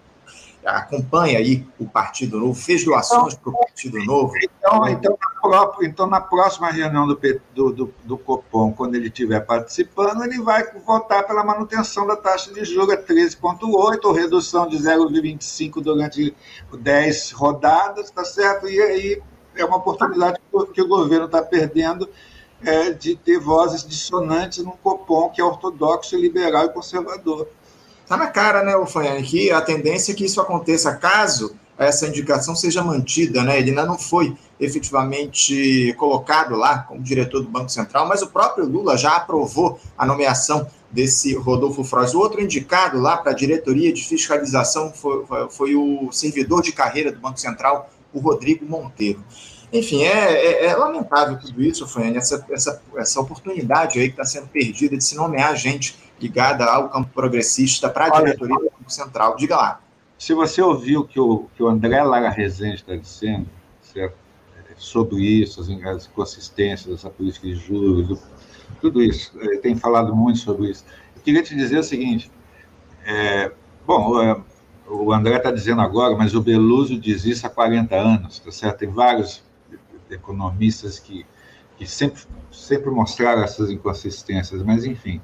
acompanha 0.66 1.40
aí 1.40 1.66
o 1.80 1.86
Partido 1.86 2.40
Novo, 2.40 2.54
fez 2.54 2.86
doações 2.86 3.34
para 3.36 3.50
o 3.50 3.58
Partido 3.58 3.98
Novo. 4.04 4.34
Então, 4.38 4.88
então, 4.88 5.18
na 5.20 5.42
própria, 5.42 5.88
então, 5.88 6.08
na 6.08 6.22
próxima 6.22 6.72
reunião 6.72 7.08
do, 7.08 7.20
do, 7.54 7.72
do, 7.72 7.94
do, 8.04 8.18
Copom, 8.18 8.72
quando 8.72 8.96
ele 8.96 9.08
estiver 9.08 9.40
participando, 9.42 10.24
ele 10.24 10.40
vai 10.42 10.64
votar 10.86 11.26
pela 11.26 11.44
manutenção 11.44 12.06
da 12.06 12.16
taxa 12.16 12.54
de 12.54 12.64
juros 12.64 12.94
a 12.94 12.98
13,8, 12.98 14.00
ou 14.04 14.12
redução 14.12 14.68
de 14.68 14.78
0,25 14.78 15.82
durante 15.82 16.36
10 16.72 17.32
rodadas, 17.32 18.12
tá 18.12 18.24
certo? 18.24 18.68
E 18.68 18.80
aí 18.80 19.22
é 19.56 19.66
uma 19.66 19.78
oportunidade 19.78 20.40
que 20.74 20.82
o 20.82 20.88
governo 20.88 21.26
está 21.26 21.42
perdendo 21.42 22.08
é, 22.64 22.92
de 22.92 23.16
ter 23.16 23.40
vozes 23.40 23.84
dissonantes 23.84 24.64
num 24.64 24.72
Copom 24.72 25.30
que 25.30 25.42
é 25.42 25.44
ortodoxo, 25.44 26.16
liberal 26.16 26.66
e 26.66 26.70
conservador. 26.70 27.48
Está 28.12 28.26
na 28.26 28.30
cara, 28.30 28.62
né, 28.62 28.76
Ufaiane, 28.76 29.24
que 29.24 29.52
a 29.52 29.62
tendência 29.62 30.12
é 30.12 30.16
que 30.16 30.26
isso 30.26 30.42
aconteça 30.42 30.94
caso 30.94 31.56
essa 31.78 32.06
indicação 32.06 32.54
seja 32.54 32.84
mantida, 32.84 33.42
né? 33.42 33.58
Ele 33.58 33.70
ainda 33.70 33.86
não 33.86 33.98
foi 33.98 34.36
efetivamente 34.60 35.96
colocado 35.98 36.54
lá 36.58 36.80
como 36.80 37.02
diretor 37.02 37.42
do 37.42 37.48
Banco 37.48 37.70
Central, 37.70 38.06
mas 38.06 38.22
o 38.22 38.28
próprio 38.28 38.66
Lula 38.66 38.98
já 38.98 39.16
aprovou 39.16 39.80
a 39.98 40.06
nomeação 40.06 40.68
desse 40.92 41.34
Rodolfo 41.36 41.86
Frois. 41.86 42.14
O 42.14 42.20
outro 42.20 42.42
indicado 42.42 43.00
lá 43.00 43.16
para 43.16 43.32
a 43.32 43.34
diretoria 43.34 43.94
de 43.94 44.04
fiscalização 44.04 44.92
foi, 44.92 45.26
foi, 45.50 45.76
o 45.76 46.12
servidor 46.12 46.62
de 46.62 46.74
carreira 46.74 47.14
do 47.14 47.20
Banco 47.22 47.40
Central, 47.40 47.90
o 48.12 48.20
Rodrigo 48.20 48.66
Monteiro. 48.66 49.24
Enfim, 49.72 50.04
é, 50.04 50.66
é, 50.66 50.66
é 50.66 50.76
lamentável 50.76 51.40
tudo 51.40 51.64
isso, 51.64 51.88
Faiane, 51.88 52.18
essa, 52.18 52.46
essa, 52.52 52.82
essa 52.98 53.22
oportunidade 53.22 54.02
aí 54.02 54.08
que 54.08 54.22
está 54.22 54.26
sendo 54.26 54.48
perdida 54.48 54.98
de 54.98 55.04
se 55.06 55.16
nomear 55.16 55.56
gente 55.56 56.11
ligada 56.22 56.66
ao 56.66 56.90
campo 56.90 57.10
progressista 57.14 57.90
para 57.90 58.06
a 58.06 58.10
diretoria 58.10 58.56
do 58.56 58.72
Banco 58.78 58.92
Central. 58.92 59.36
Diga 59.36 59.56
lá. 59.56 59.82
Se 60.18 60.34
você 60.34 60.62
ouviu 60.62 61.04
que 61.04 61.20
o, 61.20 61.48
que 61.56 61.64
o 61.64 61.68
André 61.68 62.02
Lara 62.04 62.30
Rezende 62.30 62.76
está 62.76 62.96
dizendo, 62.96 63.48
certo? 63.82 64.22
sobre 64.82 65.22
isso, 65.22 65.62
as 65.62 66.08
inconsistências 66.08 66.88
dessa 66.88 67.10
política 67.10 67.48
de 67.48 67.56
juros, 67.56 68.20
tudo 68.80 69.02
isso, 69.02 69.32
ele 69.40 69.58
tem 69.58 69.76
falado 69.76 70.16
muito 70.16 70.40
sobre 70.40 70.72
isso. 70.72 70.84
Eu 71.16 71.22
queria 71.22 71.44
te 71.44 71.56
dizer 71.56 71.78
o 71.78 71.84
seguinte, 71.84 72.32
é, 73.06 73.52
bom, 73.86 74.22
é, 74.22 74.42
o 74.88 75.14
André 75.14 75.38
está 75.38 75.52
dizendo 75.52 75.82
agora, 75.82 76.16
mas 76.16 76.34
o 76.34 76.42
Beluso 76.42 77.00
diz 77.00 77.26
isso 77.26 77.46
há 77.46 77.50
40 77.50 77.96
anos, 77.96 78.40
tá 78.40 78.52
certo? 78.52 78.80
Tem 78.80 78.90
vários 78.90 79.44
economistas 80.10 81.00
que, 81.00 81.26
que 81.78 81.86
sempre, 81.86 82.24
sempre 82.52 82.90
mostraram 82.90 83.44
essas 83.44 83.70
inconsistências, 83.70 84.64
mas 84.64 84.84
enfim, 84.84 85.22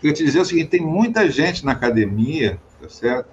queria 0.00 0.14
te 0.14 0.24
dizer 0.24 0.40
o 0.40 0.44
seguinte: 0.44 0.70
tem 0.70 0.80
muita 0.80 1.30
gente 1.30 1.64
na 1.64 1.72
academia, 1.72 2.60
tá 2.80 2.88
certo? 2.88 3.28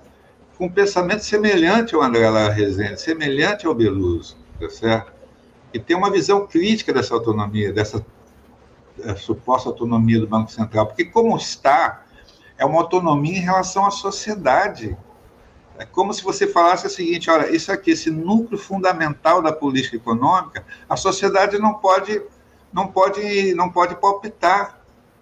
Com 0.58 0.66
um 0.66 0.72
pensamento 0.72 1.24
semelhante 1.24 1.96
ao 1.96 2.02
André 2.02 2.30
Lara 2.30 2.52
Rezende, 2.52 3.00
semelhante 3.00 3.66
ao 3.66 3.74
Beluso, 3.74 4.38
tá 4.60 4.70
certo? 4.70 5.14
E 5.74 5.80
tem 5.80 5.96
uma 5.96 6.12
visão 6.12 6.46
crítica 6.46 6.94
dessa 6.94 7.14
autonomia, 7.14 7.72
dessa 7.72 8.06
suposta 9.18 9.70
autonomia 9.70 10.20
do 10.20 10.28
Banco 10.28 10.52
Central, 10.52 10.88
porque 10.88 11.06
como 11.06 11.38
está, 11.38 12.04
é 12.58 12.66
uma 12.66 12.80
autonomia 12.80 13.38
em 13.38 13.42
relação 13.42 13.86
à 13.86 13.92
sociedade. 13.92 14.98
É 15.78 15.86
como 15.86 16.12
se 16.12 16.24
você 16.24 16.48
falasse 16.48 16.88
o 16.88 16.90
seguinte: 16.90 17.30
olha, 17.30 17.54
isso 17.56 17.72
aqui, 17.72 17.92
esse 17.92 18.10
núcleo 18.10 18.58
fundamental 18.58 19.42
da 19.42 19.54
política 19.54 19.96
econômica, 19.96 20.66
a 20.90 20.98
sociedade 20.98 21.60
não 21.60 21.76
pode, 21.76 22.22
não 22.74 22.88
pode, 22.88 23.54
não 23.54 23.70
pode 23.70 23.96
palpitar 23.96 24.77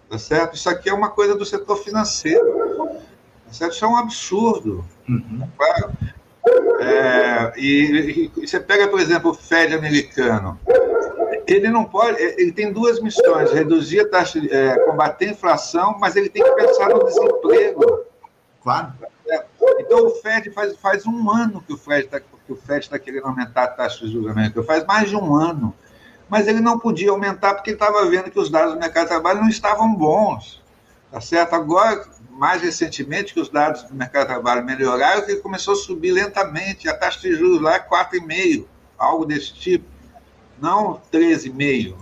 tá 0.10 0.18
certo? 0.18 0.56
Isso 0.56 0.70
aqui 0.70 0.90
é 0.90 0.94
uma 0.94 1.10
coisa 1.10 1.36
do 1.36 1.46
setor 1.46 1.78
financeiro, 1.78 2.46
tá 3.46 3.54
certo? 3.54 3.74
Isso 3.74 3.86
é 3.86 3.88
um 3.88 3.98
absurdo, 3.98 4.86
uhum. 5.08 5.48
claro. 5.58 5.92
É, 6.80 7.54
e, 7.58 8.32
e, 8.38 8.48
você 8.48 8.60
pega, 8.60 8.88
por 8.88 9.00
exemplo, 9.00 9.32
o 9.32 9.34
Fed 9.34 9.74
americano, 9.74 10.60
ele 11.48 11.70
não 11.70 11.86
pode, 11.86 12.22
ele 12.22 12.52
tem 12.52 12.72
duas 12.72 13.00
missões, 13.00 13.52
reduzir 13.52 14.02
a 14.02 14.10
taxa, 14.10 14.40
é, 14.50 14.78
combater 14.80 15.30
a 15.30 15.32
inflação, 15.32 15.98
mas 16.00 16.16
ele 16.16 16.30
tem 16.30 16.44
que 16.44 16.52
pensar 16.52 16.90
no 16.90 17.04
desemprego. 17.04 18.04
Claro. 18.62 18.94
É, 19.28 19.44
então 19.80 20.06
o 20.06 20.12
Fed 20.12 20.52
faz, 20.52 20.76
faz 20.78 21.06
um 21.08 21.32
ano 21.32 21.64
que 21.66 21.74
o 21.74 21.78
Fed 21.78 22.06
está 22.06 22.20
que 22.20 22.54
o 22.54 22.56
Fed 22.56 22.86
está 22.86 23.00
querendo 23.00 23.26
aumentar 23.26 23.64
a 23.64 23.68
taxa 23.68 24.06
de 24.06 24.12
juros 24.12 24.36
faz 24.68 24.86
mais 24.86 25.10
de 25.10 25.16
um 25.16 25.36
ano 25.36 25.74
mas 26.30 26.48
ele 26.48 26.60
não 26.60 26.80
podia 26.80 27.12
aumentar 27.12 27.54
porque 27.54 27.72
ele 27.72 27.76
estava 27.76 28.06
vendo 28.06 28.32
que 28.32 28.40
os 28.40 28.50
dados 28.50 28.74
do 28.74 28.80
mercado 28.80 29.04
de 29.04 29.10
trabalho 29.10 29.42
não 29.42 29.50
estavam 29.50 29.94
bons. 29.94 30.64
Tá 31.12 31.22
certo? 31.22 31.54
Agora, 31.54 32.06
mais 32.32 32.62
recentemente, 32.62 33.34
que 33.34 33.40
os 33.40 33.50
dados 33.50 33.84
do 33.84 33.94
mercado 33.94 34.28
de 34.28 34.34
trabalho 34.34 34.66
melhoraram, 34.66 35.24
ele 35.24 35.40
começou 35.40 35.74
a 35.74 35.78
subir 35.78 36.12
lentamente. 36.12 36.90
A 36.90 36.98
taxa 36.98 37.22
de 37.22 37.36
juros 37.36 37.62
lá 37.62 37.76
é 37.76 37.80
4,5, 37.80 38.66
algo 38.98 39.26
desse 39.26 39.54
tipo, 39.54 39.86
não 40.60 41.02
13,5. 41.12 41.96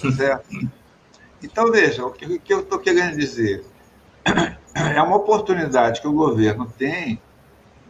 Tá 0.00 0.12
certo? 0.16 0.70
Então, 1.42 1.72
veja, 1.72 2.04
o 2.06 2.10
que, 2.10 2.24
o 2.24 2.40
que 2.40 2.54
eu 2.54 2.60
estou 2.60 2.78
querendo 2.78 3.16
dizer? 3.16 3.64
É 4.74 5.02
uma 5.02 5.16
oportunidade 5.16 6.00
que 6.00 6.08
o 6.08 6.14
governo 6.14 6.64
tem 6.78 7.20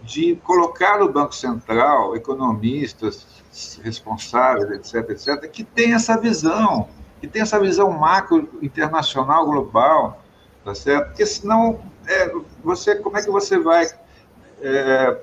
de 0.02 0.36
colocar 0.36 0.98
no 0.98 1.10
Banco 1.10 1.34
Central 1.34 2.16
economistas 2.16 3.26
responsáveis, 3.82 4.70
etc., 4.70 5.10
etc., 5.10 5.50
que 5.50 5.62
tem 5.62 5.94
essa 5.94 6.16
visão, 6.16 6.88
que 7.20 7.26
tem 7.26 7.42
essa 7.42 7.58
visão 7.60 7.90
macro, 7.92 8.48
internacional, 8.60 9.46
global, 9.46 10.22
tá 10.64 10.74
certo? 10.74 11.08
Porque 11.08 11.26
senão, 11.26 11.80
é, 12.06 12.32
você, 12.62 12.96
como 12.96 13.16
é 13.16 13.22
que 13.22 13.30
você 13.30 13.58
vai 13.58 13.86
é, 14.60 15.18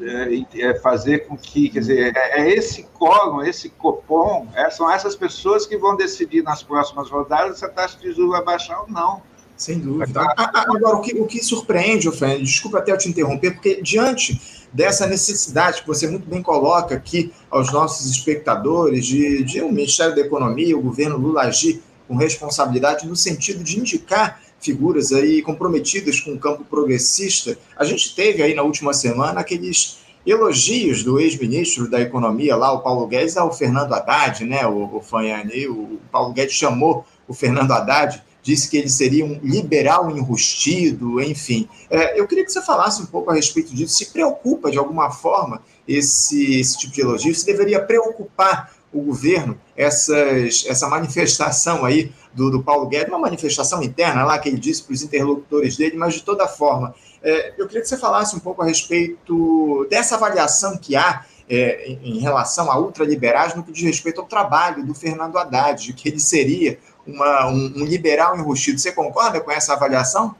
é, 0.00 0.60
é 0.60 0.74
fazer 0.80 1.26
com 1.26 1.36
que, 1.36 1.68
quer 1.68 1.80
dizer, 1.80 2.16
é, 2.16 2.40
é 2.42 2.50
esse 2.50 2.84
quórum, 2.94 3.42
esse 3.42 3.70
copom, 3.70 4.48
é, 4.54 4.70
são 4.70 4.90
essas 4.90 5.16
pessoas 5.16 5.66
que 5.66 5.76
vão 5.76 5.96
decidir 5.96 6.42
nas 6.42 6.62
próximas 6.62 7.10
rodadas 7.10 7.58
se 7.58 7.64
a 7.64 7.68
taxa 7.68 7.98
de 7.98 8.12
juros 8.12 8.32
vai 8.32 8.44
baixar 8.44 8.80
ou 8.80 8.88
não. 8.88 9.22
Sem 9.62 9.78
dúvida. 9.78 10.20
Agora, 10.36 10.96
o 10.96 11.00
que, 11.00 11.14
o 11.14 11.24
que 11.24 11.40
surpreende, 11.40 12.10
Fernando, 12.10 12.42
desculpa 12.42 12.78
até 12.78 12.90
eu 12.90 12.98
te 12.98 13.08
interromper, 13.08 13.52
porque 13.52 13.80
diante 13.80 14.66
dessa 14.72 15.06
necessidade 15.06 15.82
que 15.82 15.86
você 15.86 16.08
muito 16.08 16.28
bem 16.28 16.42
coloca 16.42 16.96
aqui 16.96 17.32
aos 17.48 17.72
nossos 17.72 18.10
espectadores 18.10 19.06
de, 19.06 19.44
de 19.44 19.62
o 19.62 19.70
Ministério 19.70 20.16
da 20.16 20.20
Economia, 20.20 20.76
o 20.76 20.82
governo 20.82 21.16
Lula 21.16 21.42
agir 21.42 21.80
com 22.08 22.16
responsabilidade 22.16 23.06
no 23.06 23.14
sentido 23.14 23.62
de 23.62 23.78
indicar 23.78 24.42
figuras 24.58 25.12
aí 25.12 25.40
comprometidas 25.42 26.18
com 26.18 26.32
o 26.32 26.38
campo 26.40 26.64
progressista. 26.64 27.56
A 27.76 27.84
gente 27.84 28.16
teve 28.16 28.42
aí 28.42 28.54
na 28.54 28.62
última 28.64 28.92
semana 28.92 29.42
aqueles 29.42 29.98
elogios 30.26 31.04
do 31.04 31.20
ex-ministro 31.20 31.88
da 31.88 32.00
Economia 32.00 32.56
lá, 32.56 32.72
o 32.72 32.80
Paulo 32.80 33.06
Guedes, 33.06 33.36
ao 33.36 33.52
Fernando 33.52 33.94
Haddad, 33.94 34.44
né, 34.44 34.66
o, 34.66 34.96
o 34.96 35.00
Fanhani, 35.00 35.68
o 35.68 36.00
Paulo 36.10 36.32
Guedes 36.32 36.56
chamou 36.56 37.04
o 37.28 37.32
Fernando 37.34 37.70
Haddad, 37.70 38.20
disse 38.42 38.68
que 38.68 38.76
ele 38.76 38.88
seria 38.88 39.24
um 39.24 39.38
liberal 39.42 40.10
enrustido, 40.10 41.20
enfim. 41.20 41.68
É, 41.88 42.18
eu 42.18 42.26
queria 42.26 42.44
que 42.44 42.52
você 42.52 42.60
falasse 42.60 43.00
um 43.00 43.06
pouco 43.06 43.30
a 43.30 43.34
respeito 43.34 43.74
disso, 43.74 43.94
se 43.94 44.06
preocupa 44.06 44.70
de 44.70 44.78
alguma 44.78 45.10
forma 45.10 45.62
esse, 45.86 46.58
esse 46.58 46.78
tipo 46.78 46.92
de 46.92 47.00
elogio, 47.00 47.34
se 47.34 47.46
deveria 47.46 47.80
preocupar 47.80 48.72
o 48.92 49.00
governo 49.00 49.58
essas, 49.76 50.64
essa 50.66 50.86
manifestação 50.88 51.84
aí 51.84 52.12
do, 52.34 52.50
do 52.50 52.62
Paulo 52.62 52.86
Guedes, 52.86 53.08
uma 53.08 53.18
manifestação 53.18 53.82
interna 53.82 54.24
lá 54.24 54.38
que 54.38 54.48
ele 54.48 54.58
disse 54.58 54.82
para 54.82 54.92
os 54.92 55.02
interlocutores 55.02 55.76
dele, 55.76 55.96
mas 55.96 56.14
de 56.14 56.22
toda 56.22 56.46
forma, 56.46 56.94
é, 57.22 57.54
eu 57.56 57.66
queria 57.66 57.80
que 57.80 57.88
você 57.88 57.96
falasse 57.96 58.36
um 58.36 58.38
pouco 58.38 58.62
a 58.62 58.66
respeito 58.66 59.86
dessa 59.88 60.16
avaliação 60.16 60.76
que 60.76 60.94
há 60.94 61.24
é, 61.48 61.98
em, 62.02 62.18
relação 62.18 62.70
à 62.70 62.78
ultraliberagem 62.78 63.56
no 63.56 63.62
que 63.62 63.72
diz 63.72 63.82
respeito 63.82 64.20
ao 64.20 64.26
trabalho 64.26 64.84
do 64.84 64.94
Fernando 64.94 65.36
Haddad, 65.36 65.84
de 65.84 65.92
que 65.92 66.08
ele 66.08 66.20
seria 66.20 66.78
uma, 67.06 67.46
um, 67.48 67.72
um 67.76 67.84
liberal 67.84 68.36
enrustido. 68.36 68.78
Você 68.78 68.92
concorda 68.92 69.40
com 69.40 69.50
essa 69.50 69.74
avaliação? 69.74 70.34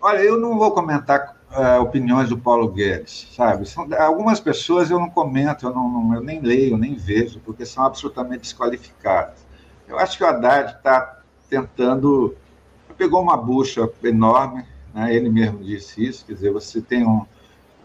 Olha, 0.00 0.18
eu 0.18 0.38
não 0.38 0.56
vou 0.56 0.70
comentar 0.70 1.36
uh, 1.50 1.82
opiniões 1.82 2.28
do 2.28 2.38
Paulo 2.38 2.68
Guedes, 2.68 3.28
sabe? 3.34 3.68
São, 3.68 3.88
algumas 3.98 4.38
pessoas 4.38 4.90
eu 4.90 4.98
não 4.98 5.10
comento, 5.10 5.66
eu, 5.66 5.74
não, 5.74 5.88
não, 5.88 6.14
eu 6.14 6.22
nem 6.22 6.40
leio, 6.40 6.76
nem 6.76 6.94
vejo, 6.94 7.40
porque 7.40 7.66
são 7.66 7.84
absolutamente 7.84 8.42
desqualificadas. 8.42 9.46
Eu 9.88 9.98
acho 9.98 10.16
que 10.16 10.24
o 10.24 10.26
Haddad 10.26 10.76
está 10.76 11.20
tentando. 11.48 12.34
Pegou 12.96 13.22
uma 13.22 13.36
bucha 13.36 13.88
enorme, 14.02 14.64
né? 14.92 15.14
ele 15.14 15.30
mesmo 15.30 15.62
disse 15.62 16.04
isso, 16.04 16.26
quer 16.26 16.34
dizer, 16.34 16.52
você 16.52 16.80
tem 16.80 17.06
um. 17.06 17.24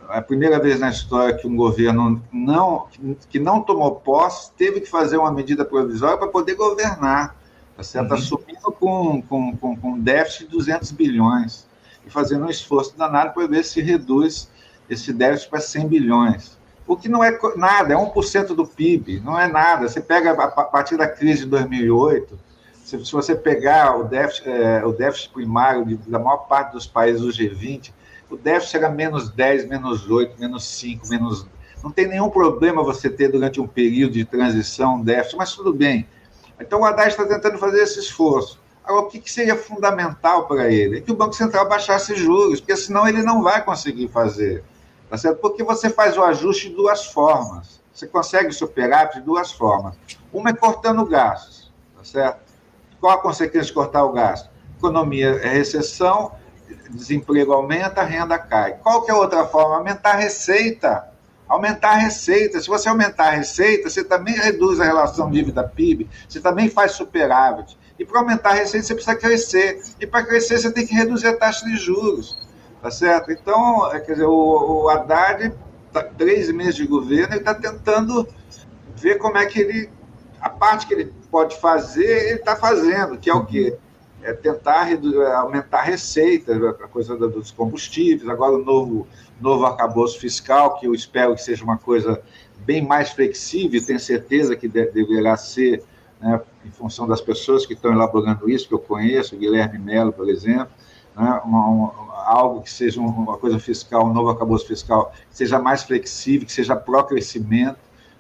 É 0.10 0.18
a 0.18 0.22
primeira 0.22 0.60
vez 0.60 0.80
na 0.80 0.90
história 0.90 1.36
que 1.36 1.48
um 1.48 1.56
governo 1.56 2.22
não, 2.32 2.88
que 3.30 3.40
não 3.40 3.62
tomou 3.62 3.96
posse 3.96 4.52
teve 4.52 4.82
que 4.82 4.90
fazer 4.90 5.18
uma 5.18 5.32
medida 5.32 5.64
provisória 5.64 6.18
para 6.18 6.28
poder 6.28 6.56
governar. 6.56 7.36
Tá 7.76 7.84
certo? 7.84 8.12
Uhum. 8.12 8.18
Assumindo 8.18 8.72
com, 8.80 9.22
com, 9.22 9.58
com, 9.58 9.76
com 9.76 10.00
déficit 10.00 10.46
de 10.46 10.52
200 10.52 10.92
bilhões 10.92 11.68
e 12.06 12.10
fazendo 12.10 12.46
um 12.46 12.50
esforço 12.50 12.98
danado 12.98 13.34
para 13.34 13.48
ver 13.48 13.64
se 13.64 13.82
reduz 13.82 14.50
esse 14.90 15.12
déficit 15.14 15.50
para 15.50 15.60
100 15.60 15.88
bilhões. 15.88 16.58
O 16.86 16.98
que 16.98 17.08
não 17.08 17.24
é 17.24 17.38
nada, 17.56 17.94
é 17.94 17.98
1% 17.98 18.48
do 18.48 18.68
PIB, 18.68 19.22
não 19.22 19.40
é 19.40 19.48
nada. 19.48 19.88
Você 19.88 20.02
pega 20.02 20.32
a 20.32 20.64
partir 20.64 20.98
da 20.98 21.08
crise 21.08 21.44
de 21.44 21.50
2008, 21.50 22.38
se, 22.84 23.06
se 23.06 23.12
você 23.12 23.34
pegar 23.34 23.98
o 23.98 24.04
déficit, 24.04 24.50
é, 24.50 24.86
o 24.86 24.92
déficit 24.92 25.32
primário 25.32 25.86
de, 25.86 25.96
da 25.96 26.20
maior 26.20 26.40
parte 26.40 26.74
dos 26.74 26.86
países 26.86 27.22
do 27.22 27.30
G20, 27.30 27.92
o 28.30 28.36
déficit 28.36 28.78
era 28.78 28.90
menos 28.90 29.30
10, 29.30 29.68
menos 29.68 30.10
8, 30.10 30.40
menos 30.40 30.66
5, 30.66 31.08
menos. 31.08 31.48
Não 31.82 31.92
tem 31.92 32.08
nenhum 32.08 32.30
problema 32.30 32.84
você 32.84 33.10
ter 33.10 33.30
durante 33.30 33.62
um 33.62 33.68
período 33.68 34.14
de 34.14 34.26
transição 34.26 34.96
um 34.96 35.04
déficit, 35.04 35.38
mas 35.38 35.54
tudo 35.54 35.74
bem. 35.74 36.06
Então 36.64 36.82
o 36.82 36.86
Haddad 36.86 37.10
está 37.10 37.26
tentando 37.26 37.58
fazer 37.58 37.82
esse 37.82 38.00
esforço. 38.00 38.60
Agora, 38.84 39.06
o 39.06 39.10
que, 39.10 39.32
seria 39.32 39.56
fundamental 39.56 40.48
para 40.48 40.70
ele? 40.70 40.98
É 40.98 41.02
que 41.02 41.12
o 41.12 41.16
Banco 41.16 41.34
Central 41.34 41.68
baixasse 41.70 42.16
juros, 42.16 42.60
porque 42.60 42.76
senão 42.76 43.08
ele 43.08 43.24
não 43.24 43.42
vai 43.42 43.64
conseguir 43.64 44.10
fazer. 44.10 44.64
Tá 45.10 45.18
certo? 45.18 45.40
Porque 45.40 45.64
você 45.64 45.90
faz 45.90 46.18
o 46.18 46.24
ajuste 46.24 46.70
de 46.70 46.76
duas 46.76 47.06
formas. 47.06 47.82
Você 47.94 48.08
consegue 48.08 48.52
superar 48.52 49.10
de 49.10 49.22
duas 49.22 49.52
formas. 49.52 49.96
Uma 50.34 50.50
é 50.50 50.54
cortando 50.54 51.06
gastos, 51.06 51.72
tá 51.96 52.04
certo? 52.04 52.42
Qual 53.00 53.14
a 53.14 53.22
consequência 53.22 53.68
de 53.68 53.74
cortar 53.74 54.04
o 54.04 54.12
gasto? 54.12 54.50
Economia 54.78 55.40
é 55.42 55.50
recessão, 55.50 56.32
desemprego 56.90 57.54
aumenta, 57.54 58.04
renda 58.04 58.38
cai. 58.40 58.74
Qual 58.82 59.04
que 59.04 59.12
é 59.12 59.14
a 59.14 59.18
outra 59.18 59.46
forma? 59.46 59.78
Aumentar 59.78 60.14
a 60.14 60.18
receita. 60.18 61.13
Aumentar 61.54 61.92
a 61.92 61.98
receita. 61.98 62.60
Se 62.60 62.68
você 62.68 62.90
aumentar 62.90 63.28
a 63.28 63.36
receita, 63.36 63.88
você 63.88 64.04
também 64.04 64.34
reduz 64.34 64.80
a 64.80 64.86
relação 64.86 65.30
dívida-PIB, 65.30 66.10
você 66.28 66.42
também 66.42 66.68
faz 66.68 66.94
superávit. 66.94 67.78
E 68.00 68.04
para 68.04 68.22
aumentar 68.22 68.50
a 68.50 68.54
receita, 68.54 68.88
você 68.88 68.96
precisa 68.96 69.16
crescer. 69.16 69.80
E 70.00 70.08
para 70.08 70.26
crescer, 70.26 70.58
você 70.58 70.72
tem 70.72 70.84
que 70.84 70.96
reduzir 70.96 71.28
a 71.28 71.38
taxa 71.38 71.64
de 71.64 71.78
juros. 71.78 72.36
Tá 72.82 72.90
certo? 72.90 73.32
Então, 73.32 73.94
é, 73.94 74.00
quer 74.00 74.14
dizer, 74.14 74.26
o, 74.26 74.86
o 74.86 74.90
Haddad, 74.90 75.54
tá, 75.92 76.02
três 76.02 76.52
meses 76.52 76.74
de 76.74 76.88
governo, 76.88 77.34
ele 77.34 77.42
está 77.42 77.54
tentando 77.54 78.28
ver 78.96 79.20
como 79.20 79.38
é 79.38 79.46
que 79.46 79.60
ele. 79.60 79.92
A 80.42 80.50
parte 80.50 80.88
que 80.88 80.96
ele 80.96 81.14
pode 81.30 81.62
fazer, 81.62 82.30
ele 82.30 82.40
está 82.40 82.56
fazendo, 82.56 83.16
que 83.16 83.30
é 83.30 83.34
o 83.34 83.46
quê? 83.46 83.78
É 84.24 84.34
tentar 84.34 84.92
é, 84.92 85.34
aumentar 85.36 85.80
a 85.80 85.84
receita, 85.84 86.54
a 86.70 86.88
coisa 86.88 87.16
dos 87.16 87.52
combustíveis, 87.52 88.28
agora 88.30 88.54
o 88.54 88.64
novo, 88.64 89.08
novo 89.40 89.66
arcabouço 89.66 90.20
fiscal, 90.20 90.78
que 90.80 90.88
eu 90.88 90.94
espero 90.94 91.36
que 91.36 91.42
seja 91.42 91.64
uma 91.64 91.78
coisa 91.78 92.22
bem 92.66 92.82
mais 92.82 93.12
flexível, 93.12 93.86
tenho 93.86 94.00
certeza 94.00 94.56
que 94.56 94.68
deverá 94.68 95.36
ser 95.36 95.84
né, 96.22 96.42
em 96.66 96.72
função 96.72 97.06
das 97.06 97.20
pessoas 97.20 97.66
que 97.66 97.74
estão 97.74 97.92
elaborando 97.92 98.50
isso, 98.50 98.68
que 98.68 98.74
eu 98.74 98.80
conheço, 98.80 99.38
Guilherme 99.38 99.78
Melo, 99.78 100.14
por 100.14 100.30
exemplo, 100.30 100.72
né, 101.16 101.42
uma, 101.44 101.68
uma, 101.68 102.14
algo 102.26 102.62
que 102.62 102.72
seja 102.72 103.02
uma 103.02 103.38
coisa 103.38 103.60
fiscal, 103.60 104.06
um 104.06 104.14
novo 104.14 104.30
acabouço 104.30 104.66
fiscal, 104.66 105.14
que 105.30 105.36
seja 105.36 105.60
mais 105.60 105.84
flexível, 105.84 106.48
que 106.48 106.54
seja 106.54 106.76
pró-crescimento, 106.76 107.78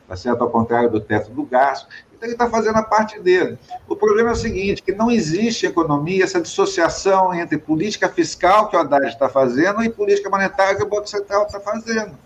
tá 0.08 0.16
certo? 0.16 0.42
ao 0.42 0.50
contrário 0.50 0.90
do 0.90 1.00
teto 1.00 1.32
do 1.32 1.44
gasto. 1.44 1.88
Então, 2.16 2.28
ele 2.28 2.34
está 2.34 2.50
fazendo 2.50 2.78
a 2.78 2.84
parte 2.84 3.20
dele. 3.20 3.58
O 3.88 3.96
problema 3.96 4.30
é 4.30 4.34
o 4.34 4.36
seguinte, 4.36 4.82
que 4.82 4.94
não 4.94 5.12
existe 5.12 5.66
economia, 5.66 6.24
essa 6.24 6.40
dissociação 6.40 7.34
entre 7.34 7.58
política 7.58 8.08
fiscal, 8.08 8.70
que 8.70 8.76
o 8.76 8.80
Haddad 8.80 9.08
está 9.08 9.28
fazendo, 9.28 9.84
e 9.84 9.90
política 9.90 10.30
monetária, 10.30 10.76
que 10.76 10.84
o 10.84 10.90
Banco 10.90 11.08
Central 11.08 11.44
está 11.44 11.60
fazendo. 11.60 12.18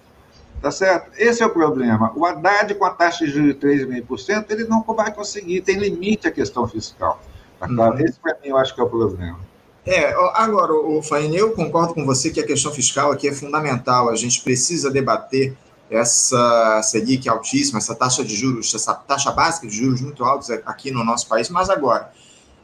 Tá 0.62 0.72
certo? 0.72 1.12
Esse 1.18 1.44
é 1.44 1.46
o 1.46 1.50
problema. 1.50 2.12
O 2.16 2.26
Haddad, 2.26 2.74
com 2.76 2.86
a 2.86 2.90
taxa 2.90 3.26
de 3.26 3.32
juros 3.32 3.56
de 3.56 3.60
3,5%, 3.60 4.46
ele 4.50 4.66
não 4.66 4.82
vai 4.84 5.14
conseguir, 5.14 5.62
tem 5.62 5.78
limite 5.78 6.28
a 6.28 6.32
questão 6.32 6.68
fiscal. 6.68 7.22
Tá 7.60 7.68
claro? 7.68 7.96
Uhum. 7.96 8.06
Esse, 8.06 8.20
para 8.20 8.34
mim, 8.34 8.50
eu 8.50 8.58
acho 8.58 8.74
que 8.74 8.82
é 8.82 8.84
o 8.84 8.90
problema. 8.90 9.40
É, 9.86 10.14
agora, 10.34 10.74
o 10.74 11.02
Faine, 11.02 11.38
eu 11.38 11.54
concordo 11.54 11.94
com 11.94 12.06
você 12.06 12.30
que 12.30 12.42
a 12.42 12.46
questão 12.46 12.74
fiscal 12.74 13.12
aqui 13.12 13.30
é 13.30 13.34
fundamental. 13.34 14.10
A 14.10 14.16
gente 14.16 14.42
precisa 14.42 14.92
debater 14.92 15.56
essa 15.90 16.82
Selic 16.84 17.28
altíssima, 17.30 17.80
essa 17.80 17.96
taxa 17.96 18.24
de 18.24 18.36
juros, 18.36 18.74
essa 18.74 18.94
taxa 18.94 19.32
básica 19.32 19.68
de 19.68 19.76
juros 19.76 20.02
muito 20.02 20.24
altos 20.24 20.50
aqui 20.66 20.92
no 20.92 21.04
nosso 21.04 21.28
país. 21.28 21.50
Mas 21.50 21.70
agora, 21.70 22.12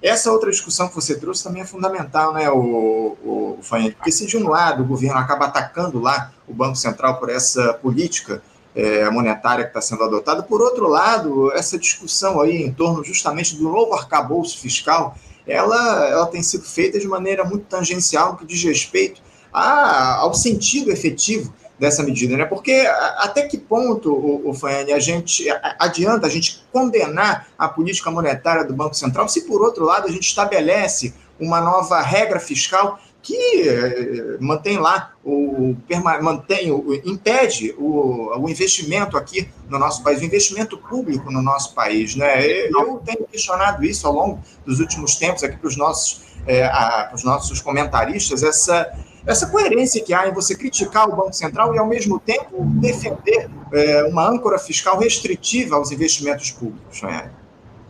essa 0.02 0.32
outra 0.32 0.52
discussão 0.52 0.90
que 0.90 0.96
você 0.96 1.16
trouxe 1.16 1.44
também 1.44 1.62
é 1.62 1.66
fundamental, 1.66 2.34
né, 2.34 2.50
o, 2.50 3.18
o, 3.24 3.58
o 3.58 3.94
Porque 3.96 4.12
se 4.12 4.26
de 4.26 4.36
um 4.36 4.50
lado 4.50 4.84
o 4.84 4.86
governo 4.86 5.18
acaba 5.18 5.46
atacando 5.46 6.00
lá 6.00 6.34
o 6.48 6.54
Banco 6.54 6.76
Central 6.76 7.18
por 7.18 7.30
essa 7.30 7.74
política 7.76 8.44
é, 8.76 9.10
monetária 9.10 9.64
que 9.64 9.70
está 9.70 9.80
sendo 9.80 10.04
adotada, 10.04 10.44
por 10.44 10.62
outro 10.62 10.88
lado, 10.88 11.52
essa 11.54 11.78
discussão 11.78 12.42
aí 12.42 12.64
em 12.64 12.74
torno 12.74 13.04
justamente 13.04 13.56
do 13.56 13.64
novo 13.64 13.94
arcabouço 13.94 14.60
fiscal, 14.60 15.16
ela, 15.48 16.08
ela 16.08 16.26
tem 16.26 16.42
sido 16.44 16.66
feita 16.66 17.00
de 17.00 17.08
maneira 17.08 17.44
muito 17.44 17.66
tangencial 17.66 18.36
que 18.36 18.46
diz 18.46 18.62
respeito 18.64 19.22
a, 19.54 20.16
ao 20.16 20.34
sentido 20.34 20.92
efetivo 20.92 21.54
dessa 21.84 22.02
medida, 22.02 22.38
né? 22.38 22.46
Porque 22.46 22.88
até 23.17 23.41
que 23.41 23.58
ponto, 23.58 24.13
o, 24.13 24.50
o 24.50 24.54
Fanny, 24.54 24.93
a 24.93 25.00
gente 25.00 25.46
adianta 25.78 26.28
a 26.28 26.30
gente 26.30 26.63
condenar 26.72 27.50
a 27.58 27.67
política 27.67 28.10
monetária 28.10 28.63
do 28.63 28.74
Banco 28.74 28.96
Central 28.96 29.28
se 29.28 29.41
por 29.46 29.62
outro 29.62 29.84
lado 29.84 30.08
a 30.08 30.12
gente 30.12 30.26
estabelece 30.26 31.13
uma 31.38 31.60
nova 31.60 32.02
regra 32.02 32.39
fiscal 32.39 32.98
que 33.22 33.67
eh, 33.67 34.38
mantém 34.39 34.78
lá 34.78 35.12
o 35.26 35.76
mantém 36.22 36.72
o, 36.72 36.93
impede 37.04 37.76
o, 37.78 38.32
o 38.38 38.50
investimento 38.50 39.17
aqui 39.17 39.50
no 39.69 39.78
nosso 39.78 40.04
país, 40.04 40.22
o 40.22 40.26
investimento 40.26 40.78
público 40.78 41.30
no 41.30 41.41
nosso 41.41 41.74
país, 41.74 42.15
né? 42.15 42.46
Eu 42.67 43.02
tenho 43.06 43.26
questionado 43.28 43.84
isso 43.84 44.08
ao 44.08 44.13
longo 44.13 44.41
dos 44.65 44.80
últimos 44.80 45.15
tempos 45.15 45.43
aqui 45.43 45.58
para 45.58 45.67
os 45.67 45.76
nossos 45.76 46.22
é, 46.48 46.69
os 47.13 47.26
nossos 47.26 47.60
comentaristas 47.60 48.41
essa 48.41 48.89
essa 49.26 49.48
coerência 49.48 50.04
que 50.04 50.14
há 50.14 50.28
em 50.28 50.34
você 50.34 50.56
criticar 50.56 51.08
o 51.08 51.16
Banco 51.16 51.34
Central 51.34 51.74
e, 51.74 51.80
ao 51.80 51.88
mesmo 51.88 52.20
tempo, 52.20 52.66
defender 52.82 53.50
é, 53.72 54.04
uma 54.04 54.28
âncora 54.28 54.60
fiscal 54.60 55.00
restritiva 55.00 55.76
aos 55.76 55.92
investimentos 55.92 56.52
públicos, 56.52 57.02
não 57.02 57.10
é? 57.10 57.32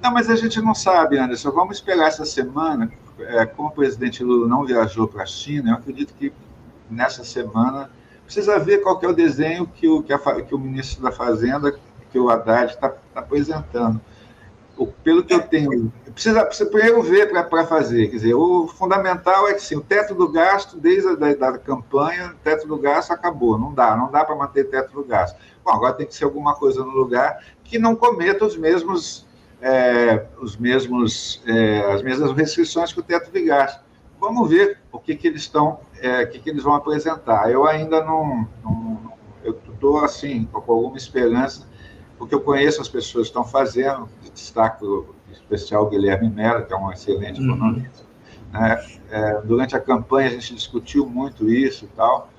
Não, 0.01 0.11
mas 0.11 0.29
a 0.29 0.35
gente 0.35 0.61
não 0.61 0.75
sabe, 0.75 1.17
Anderson. 1.17 1.51
Vamos 1.51 1.77
esperar 1.77 2.09
essa 2.09 2.25
semana. 2.25 2.91
É, 3.19 3.45
como 3.45 3.69
o 3.69 3.71
presidente 3.71 4.23
Lula 4.23 4.47
não 4.47 4.65
viajou 4.65 5.07
para 5.07 5.23
a 5.23 5.25
China, 5.25 5.71
eu 5.71 5.75
acredito 5.75 6.13
que 6.13 6.31
nessa 6.89 7.23
semana 7.23 7.89
precisa 8.25 8.59
ver 8.59 8.79
qual 8.79 8.99
é 9.01 9.07
o 9.07 9.13
desenho 9.13 9.65
que 9.65 9.87
o, 9.87 10.03
que, 10.03 10.11
a, 10.11 10.19
que 10.41 10.53
o 10.53 10.59
ministro 10.59 11.01
da 11.01 11.11
Fazenda, 11.11 11.73
que 12.11 12.19
o 12.19 12.29
Haddad, 12.29 12.73
está 12.73 12.89
tá 12.89 13.19
apresentando 13.21 13.99
pelo 15.03 15.23
que 15.23 15.33
eu 15.33 15.41
tenho, 15.41 15.91
precisa, 16.13 16.45
precisa 16.45 16.69
primeiro 16.69 17.01
ver 17.01 17.31
para 17.49 17.65
fazer. 17.65 18.07
Quer 18.07 18.17
dizer, 18.17 18.33
o 18.33 18.67
fundamental 18.67 19.47
é 19.47 19.53
que 19.53 19.61
sim, 19.61 19.75
o 19.75 19.81
teto 19.81 20.13
do 20.13 20.29
gasto, 20.29 20.77
desde 20.77 21.09
a 21.09 21.15
da, 21.15 21.33
da 21.33 21.57
campanha, 21.57 22.33
o 22.33 22.43
teto 22.43 22.67
do 22.67 22.77
gasto 22.77 23.11
acabou. 23.11 23.57
Não 23.57 23.73
dá, 23.73 23.95
não 23.95 24.11
dá 24.11 24.23
para 24.23 24.35
manter 24.35 24.69
teto 24.69 24.93
do 24.93 25.03
gasto. 25.03 25.37
Bom, 25.63 25.71
agora 25.71 25.93
tem 25.93 26.05
que 26.05 26.15
ser 26.15 26.25
alguma 26.25 26.55
coisa 26.55 26.83
no 26.83 26.91
lugar 26.91 27.43
que 27.63 27.79
não 27.79 27.95
cometa 27.95 28.45
os 28.45 28.55
mesmos 28.57 29.25
é, 29.63 30.25
os 30.41 30.57
mesmos, 30.57 31.41
é, 31.47 31.93
as 31.93 32.03
mesmas 32.03 32.33
restrições 32.33 32.91
que 32.91 32.99
o 32.99 33.03
teto 33.03 33.31
de 33.31 33.45
gastos. 33.45 33.81
Vamos 34.19 34.49
ver 34.49 34.77
o 34.91 34.99
que, 34.99 35.15
que 35.15 35.27
eles 35.27 35.41
estão, 35.41 35.79
é, 36.01 36.23
o 36.23 36.29
que, 36.29 36.39
que 36.39 36.49
eles 36.49 36.63
vão 36.63 36.75
apresentar. 36.75 37.49
Eu 37.49 37.65
ainda 37.65 38.03
não, 38.03 38.47
não 38.61 39.13
eu 39.41 39.57
estou 39.73 40.03
assim 40.03 40.45
com 40.45 40.59
alguma 40.59 40.97
esperança, 40.97 41.65
porque 42.17 42.35
eu 42.35 42.41
conheço 42.41 42.81
as 42.81 42.89
pessoas 42.89 43.27
que 43.27 43.29
estão 43.29 43.45
fazendo, 43.45 44.09
destaco 44.33 45.15
especial 45.33 45.83
o 45.83 45.89
Guilherme 45.89 46.29
Mello, 46.29 46.65
que 46.65 46.73
é 46.73 46.77
um 46.77 46.91
excelente 46.91 47.41
uhum. 47.41 47.55
economista. 47.55 48.03
Né? 48.51 48.85
É, 49.09 49.41
durante 49.41 49.75
a 49.75 49.79
campanha 49.79 50.27
a 50.27 50.31
gente 50.31 50.55
discutiu 50.55 51.05
muito 51.05 51.49
isso 51.49 51.85
e 51.85 51.87
tal. 51.89 52.29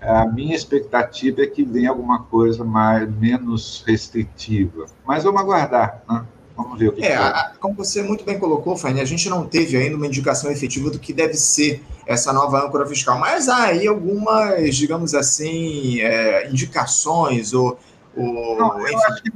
A 0.00 0.26
minha 0.26 0.54
expectativa 0.54 1.42
é 1.42 1.46
que 1.46 1.64
venha 1.64 1.90
alguma 1.90 2.22
coisa 2.24 2.62
mais 2.62 3.10
menos 3.16 3.82
restritiva, 3.86 4.86
mas 5.06 5.24
vamos 5.24 5.40
aguardar. 5.40 6.02
Né? 6.08 6.24
Vamos 6.56 6.78
ver 6.78 6.88
o 6.88 6.92
que 6.92 7.04
é. 7.04 7.16
Que 7.16 7.58
como 7.58 7.74
você 7.74 8.02
muito 8.02 8.24
bem 8.24 8.38
colocou, 8.38 8.76
Fanny, 8.76 9.00
a 9.00 9.04
gente 9.04 9.28
não 9.28 9.46
teve 9.46 9.76
ainda 9.76 9.96
uma 9.96 10.06
indicação 10.06 10.50
efetiva 10.50 10.90
do 10.90 10.98
que 10.98 11.12
deve 11.12 11.34
ser 11.34 11.82
essa 12.06 12.32
nova 12.32 12.64
âncora 12.64 12.86
fiscal, 12.86 13.18
mas 13.18 13.48
há 13.48 13.64
aí 13.64 13.88
algumas, 13.88 14.76
digamos 14.76 15.14
assim, 15.14 16.00
é, 16.00 16.48
indicações 16.48 17.52
ou. 17.52 17.78
ou 18.16 18.56
não, 18.56 18.86
eu, 18.86 18.98
acho 18.98 19.22
que, 19.22 19.32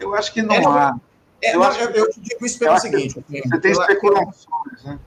eu 0.00 0.14
acho 0.14 0.32
que 0.32 0.42
não 0.42 0.54
é, 0.54 0.64
há. 0.64 0.96
É, 1.42 1.54
eu, 1.54 1.60
não, 1.60 1.72
eu, 1.72 1.90
eu 1.90 2.10
digo 2.16 2.46
isso 2.46 2.58
pelo 2.58 2.78
seguinte: 2.78 3.14
você 3.28 3.60
tem 3.60 3.72
especulações, 3.72 4.84
né? 4.84 4.98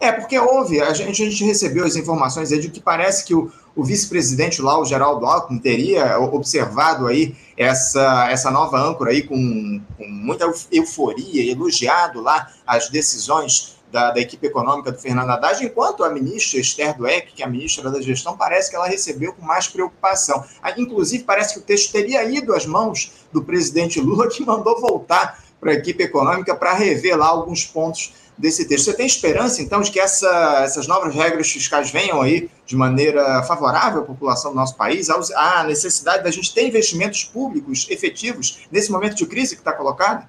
É, 0.00 0.12
porque 0.12 0.38
houve, 0.38 0.82
a 0.82 0.92
gente, 0.92 1.22
a 1.22 1.30
gente 1.30 1.44
recebeu 1.44 1.84
as 1.84 1.96
informações 1.96 2.52
aí 2.52 2.58
de 2.58 2.68
que 2.68 2.80
parece 2.80 3.24
que 3.24 3.34
o, 3.34 3.50
o 3.74 3.82
vice-presidente 3.82 4.60
lá, 4.60 4.78
o 4.78 4.84
Geraldo 4.84 5.24
Alckmin, 5.24 5.58
teria 5.58 6.18
observado 6.18 7.06
aí 7.06 7.34
essa, 7.56 8.28
essa 8.30 8.50
nova 8.50 8.78
âncora 8.78 9.12
aí 9.12 9.22
com, 9.22 9.80
com 9.96 10.06
muita 10.06 10.52
euforia, 10.70 11.50
elogiado 11.50 12.20
lá 12.20 12.50
as 12.66 12.90
decisões 12.90 13.76
da, 13.90 14.10
da, 14.10 14.20
equipe 14.20 14.46
econômica 14.46 14.90
do 14.90 14.98
Fernando 14.98 15.30
Haddad, 15.30 15.64
enquanto 15.64 16.02
a 16.02 16.10
ministra 16.10 16.60
Esther 16.60 16.96
Dweck, 16.96 17.32
que 17.32 17.42
é 17.42 17.46
a 17.46 17.48
ministra 17.48 17.90
da 17.90 18.02
gestão, 18.02 18.36
parece 18.36 18.68
que 18.68 18.76
ela 18.76 18.88
recebeu 18.88 19.32
com 19.32 19.42
mais 19.42 19.68
preocupação. 19.68 20.44
Inclusive, 20.76 21.22
parece 21.22 21.54
que 21.54 21.60
o 21.60 21.62
texto 21.62 21.92
teria 21.92 22.24
ido 22.24 22.52
às 22.52 22.66
mãos 22.66 23.12
do 23.32 23.42
presidente 23.42 24.00
Lula, 24.00 24.28
que 24.28 24.44
mandou 24.44 24.80
voltar 24.80 25.43
para 25.64 25.72
a 25.72 25.76
equipe 25.76 26.04
econômica 26.04 26.54
para 26.54 26.74
rever 26.74 27.16
lá 27.16 27.26
alguns 27.26 27.64
pontos 27.64 28.12
desse 28.36 28.68
texto. 28.68 28.84
Você 28.84 28.92
tem 28.92 29.06
esperança, 29.06 29.62
então, 29.62 29.80
de 29.80 29.90
que 29.90 29.98
essa, 29.98 30.60
essas 30.62 30.86
novas 30.86 31.14
regras 31.14 31.50
fiscais 31.50 31.90
venham 31.90 32.20
aí 32.20 32.50
de 32.66 32.76
maneira 32.76 33.42
favorável 33.44 34.02
à 34.02 34.04
população 34.04 34.50
do 34.50 34.56
nosso 34.56 34.76
país? 34.76 35.08
Há 35.08 35.64
necessidade 35.64 36.22
da 36.22 36.30
gente 36.30 36.52
ter 36.52 36.68
investimentos 36.68 37.24
públicos 37.24 37.86
efetivos 37.88 38.66
nesse 38.70 38.92
momento 38.92 39.14
de 39.14 39.24
crise 39.24 39.54
que 39.54 39.62
está 39.62 39.72
colocado? 39.72 40.28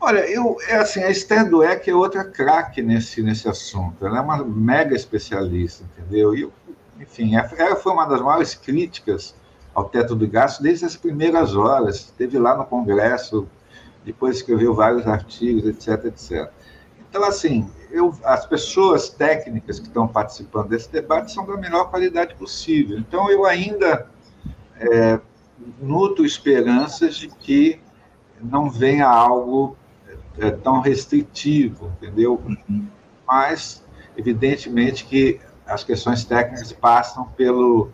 Olha, 0.00 0.28
eu, 0.28 0.56
é 0.66 0.76
assim, 0.76 1.04
a 1.04 1.10
Esther 1.10 1.48
Dweck 1.48 1.88
é 1.88 1.94
outra 1.94 2.24
craque 2.24 2.82
nesse, 2.82 3.22
nesse 3.22 3.48
assunto. 3.48 4.04
Ela 4.04 4.18
é 4.18 4.20
uma 4.20 4.42
mega 4.42 4.96
especialista, 4.96 5.84
entendeu? 5.84 6.34
E, 6.34 6.50
enfim, 6.98 7.36
é, 7.36 7.48
ela 7.56 7.76
foi 7.76 7.92
uma 7.92 8.06
das 8.06 8.20
maiores 8.20 8.52
críticas 8.54 9.32
ao 9.72 9.84
teto 9.84 10.16
do 10.16 10.26
gasto 10.26 10.60
desde 10.60 10.86
as 10.86 10.96
primeiras 10.96 11.54
horas. 11.54 11.96
Esteve 11.96 12.36
lá 12.36 12.56
no 12.56 12.64
Congresso 12.64 13.46
depois 14.04 14.36
escreveu 14.36 14.74
vários 14.74 15.06
artigos, 15.06 15.66
etc, 15.66 16.06
etc. 16.06 16.50
Então, 17.08 17.24
assim, 17.24 17.68
eu, 17.90 18.14
as 18.24 18.46
pessoas 18.46 19.08
técnicas 19.08 19.80
que 19.80 19.88
estão 19.88 20.06
participando 20.06 20.68
desse 20.68 20.90
debate 20.90 21.32
são 21.32 21.44
da 21.44 21.56
melhor 21.56 21.90
qualidade 21.90 22.34
possível. 22.36 22.98
Então, 22.98 23.30
eu 23.30 23.44
ainda 23.44 24.08
é, 24.76 25.20
nutro 25.80 26.24
esperanças 26.24 27.16
de 27.16 27.28
que 27.28 27.80
não 28.40 28.70
venha 28.70 29.06
algo 29.06 29.76
é, 30.38 30.50
tão 30.50 30.80
restritivo, 30.80 31.92
entendeu? 32.00 32.40
Mas, 33.26 33.84
evidentemente, 34.16 35.04
que 35.04 35.40
as 35.66 35.84
questões 35.84 36.24
técnicas 36.24 36.72
passam 36.72 37.24
pelo, 37.36 37.90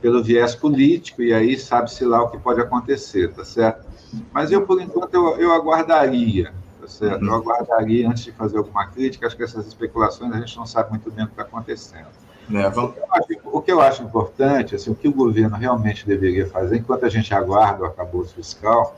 pelo 0.00 0.22
viés 0.22 0.54
político, 0.54 1.22
e 1.22 1.32
aí 1.32 1.58
sabe-se 1.58 2.04
lá 2.04 2.22
o 2.22 2.30
que 2.30 2.38
pode 2.38 2.60
acontecer, 2.60 3.32
tá 3.32 3.44
certo? 3.44 3.87
Mas 4.32 4.50
eu, 4.50 4.66
por 4.66 4.80
enquanto, 4.80 5.14
eu, 5.14 5.36
eu 5.38 5.52
aguardaria, 5.52 6.52
tá 6.80 6.88
certo? 6.88 7.24
Eu 7.24 7.34
aguardaria 7.34 8.08
antes 8.08 8.24
de 8.24 8.32
fazer 8.32 8.58
alguma 8.58 8.86
crítica. 8.86 9.26
Acho 9.26 9.36
que 9.36 9.42
essas 9.42 9.66
especulações 9.66 10.32
a 10.32 10.38
gente 10.38 10.56
não 10.56 10.66
sabe 10.66 10.90
muito 10.90 11.10
bem 11.10 11.24
o 11.24 11.28
que 11.28 11.34
está 11.34 11.42
acontecendo. 11.42 12.06
É, 12.50 12.68
vamos... 12.70 12.90
o, 12.90 12.94
que 12.94 13.00
acho, 13.10 13.26
o, 13.44 13.62
que 13.62 13.72
eu 13.72 13.80
acho 13.80 14.02
importante, 14.02 14.74
assim, 14.74 14.90
o 14.90 14.94
que 14.94 15.06
o 15.06 15.12
governo 15.12 15.56
realmente 15.56 16.06
deveria 16.06 16.46
fazer, 16.48 16.78
enquanto 16.78 17.04
a 17.04 17.08
gente 17.08 17.34
aguarda 17.34 17.82
o 17.82 17.86
acabouço 17.86 18.34
fiscal, 18.34 18.96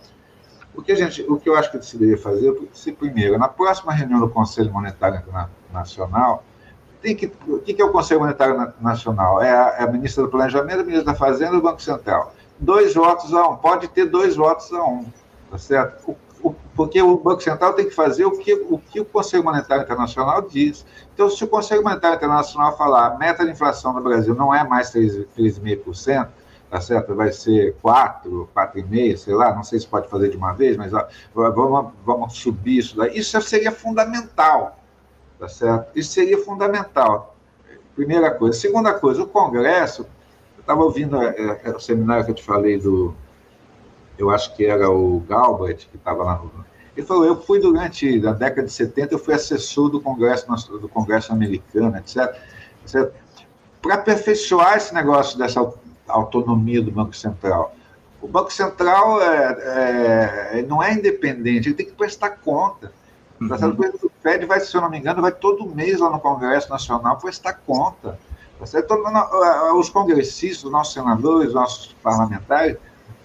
o 0.75 0.83
que, 0.83 0.92
a 0.92 0.94
gente, 0.94 1.23
o 1.23 1.37
que 1.37 1.49
eu 1.49 1.57
acho 1.57 1.70
que 1.73 1.85
se 1.85 1.99
deveria 1.99 2.23
fazer, 2.23 2.57
se 2.73 2.92
primeiro, 2.92 3.37
na 3.38 3.49
próxima 3.49 3.92
reunião 3.92 4.20
do 4.20 4.29
Conselho 4.29 4.73
Monetário 4.73 5.20
Internacional, 5.68 6.44
tem 7.03 7.16
que, 7.16 7.33
o 7.49 7.59
que 7.59 7.81
é 7.81 7.85
o 7.85 7.90
Conselho 7.90 8.20
Monetário 8.20 8.73
Nacional? 8.81 9.42
É 9.42 9.51
a, 9.51 9.77
é 9.79 9.83
a 9.83 9.87
ministra 9.90 10.23
do 10.23 10.29
Planejamento, 10.29 10.81
a 10.81 10.85
ministra 10.85 11.12
da 11.12 11.18
Fazenda 11.18 11.55
e 11.57 11.59
o 11.59 11.62
Banco 11.62 11.83
Central 11.83 12.35
dois 12.61 12.94
votos 12.94 13.33
a 13.33 13.49
um, 13.49 13.57
pode 13.57 13.88
ter 13.88 14.07
dois 14.07 14.37
votos 14.37 14.73
a 14.73 14.85
um, 14.85 15.07
tá 15.51 15.59
certo? 15.59 16.11
O, 16.11 16.49
o, 16.49 16.55
porque 16.77 17.01
o 17.03 17.16
Banco 17.16 17.42
Central 17.42 17.73
tem 17.73 17.87
que 17.87 17.94
fazer 17.94 18.25
o 18.25 18.33
que, 18.33 18.55
o 18.55 18.79
que 18.79 19.01
o 19.01 19.05
Conselho 19.05 19.44
Monetário 19.44 19.83
Internacional 19.83 20.42
diz. 20.42 20.85
Então, 21.14 21.29
se 21.29 21.42
o 21.42 21.49
Conselho 21.49 21.83
Monetário 21.83 22.16
Internacional 22.16 22.77
falar 22.77 23.07
a 23.07 23.18
meta 23.18 23.44
de 23.44 23.51
inflação 23.51 23.92
no 23.92 24.03
Brasil 24.03 24.35
não 24.35 24.55
é 24.55 24.62
mais 24.62 24.92
3,5%, 24.92 26.29
tá 26.70 26.81
certo? 26.81 27.14
Vai 27.14 27.33
ser 27.33 27.75
4, 27.83 28.49
4,5, 28.55 29.16
sei 29.16 29.35
lá, 29.35 29.55
não 29.55 29.64
sei 29.64 29.81
se 29.81 29.87
pode 29.87 30.09
fazer 30.09 30.31
de 30.31 30.37
uma 30.37 30.53
vez, 30.53 30.77
mas 30.77 30.92
ó, 30.94 31.07
vamos, 31.35 31.92
vamos 32.05 32.35
subir 32.35 32.79
isso 32.79 32.96
daí. 32.96 33.18
Isso 33.18 33.40
seria 33.42 33.73
fundamental, 33.73 34.79
tá 35.38 35.49
certo? 35.49 35.88
Isso 35.96 36.12
seria 36.12 36.38
fundamental. 36.44 37.35
Primeira 37.96 38.31
coisa. 38.31 38.59
Segunda 38.59 38.94
coisa, 38.94 39.23
o 39.23 39.27
Congresso 39.27 40.07
estava 40.61 40.83
ouvindo 40.83 41.20
é, 41.23 41.61
é, 41.64 41.70
o 41.70 41.81
seminário 41.81 42.25
que 42.25 42.31
eu 42.31 42.35
te 42.35 42.44
falei 42.44 42.79
do. 42.79 43.14
Eu 44.18 44.31
acho 44.31 44.55
que 44.55 44.66
era 44.66 44.90
o 44.90 45.20
Galbraith, 45.20 45.88
que 45.90 45.96
estava 45.96 46.23
lá 46.23 46.37
no. 46.37 46.64
Ele 46.96 47.07
falou: 47.07 47.25
eu 47.25 47.40
fui 47.40 47.61
durante 47.61 48.27
a 48.27 48.33
década 48.33 48.66
de 48.66 48.73
70, 48.73 49.14
eu 49.14 49.18
fui 49.18 49.35
assessor 49.35 49.88
do 49.88 50.01
Congresso, 50.01 50.46
do 50.79 50.88
Congresso 50.88 51.33
americano, 51.33 51.96
etc. 51.96 52.37
etc 52.85 53.12
para 53.81 53.94
aperfeiçoar 53.94 54.77
esse 54.77 54.94
negócio 54.94 55.38
dessa 55.38 55.73
autonomia 56.09 56.83
do 56.83 56.90
Banco 56.90 57.14
Central. 57.14 57.75
O 58.20 58.29
Banco 58.29 58.53
Central 58.53 59.20
é, 59.23 60.59
é, 60.59 60.62
não 60.62 60.83
é 60.83 60.92
independente, 60.92 61.68
ele 61.68 61.75
tem 61.75 61.87
que 61.87 61.92
prestar 61.92 62.31
conta. 62.31 62.92
Uhum. 63.40 63.49
O 64.03 64.11
Fed 64.23 64.44
vai, 64.44 64.61
se 64.61 64.75
eu 64.77 64.83
não 64.83 64.90
me 64.90 64.99
engano, 64.99 65.23
vai 65.23 65.33
todo 65.33 65.66
mês 65.66 65.99
lá 65.99 66.11
no 66.11 66.20
Congresso 66.20 66.68
Nacional 66.68 67.16
prestar 67.18 67.55
conta. 67.66 68.18
Tá 68.61 69.75
os 69.75 69.88
congressistas, 69.88 70.64
os 70.64 70.73
nossos 70.73 70.94
senadores, 70.94 71.49
os 71.49 71.55
nossos 71.55 71.96
parlamentares, 72.03 72.77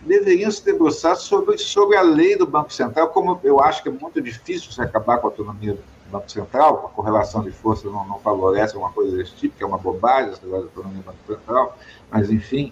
deveriam 0.02 0.52
se 0.52 0.64
debruçar 0.64 1.16
sobre, 1.16 1.58
sobre 1.58 1.98
a 1.98 2.02
lei 2.02 2.38
do 2.38 2.46
Banco 2.46 2.72
Central, 2.72 3.10
como 3.10 3.40
eu 3.44 3.60
acho 3.60 3.82
que 3.84 3.90
é 3.90 3.92
muito 3.92 4.22
difícil 4.22 4.72
se 4.72 4.82
acabar 4.82 5.18
com 5.18 5.28
a 5.28 5.30
autonomia 5.32 5.74
do 5.74 5.84
Banco 6.12 6.32
Central, 6.32 6.86
a 6.86 6.96
correlação 6.96 7.44
de 7.44 7.52
forças 7.52 7.92
não, 7.92 8.08
não 8.08 8.20
favorece 8.20 8.78
uma 8.78 8.92
coisa 8.92 9.18
desse 9.18 9.36
tipo, 9.36 9.58
que 9.58 9.64
é 9.64 9.68
uma 9.68 9.78
bobagem 9.78 10.32
essa 10.32 10.46
da 10.48 10.58
autonomia 10.58 11.00
do 11.00 11.06
Banco 11.06 11.18
Central, 11.28 11.78
mas 12.12 12.30
enfim. 12.30 12.72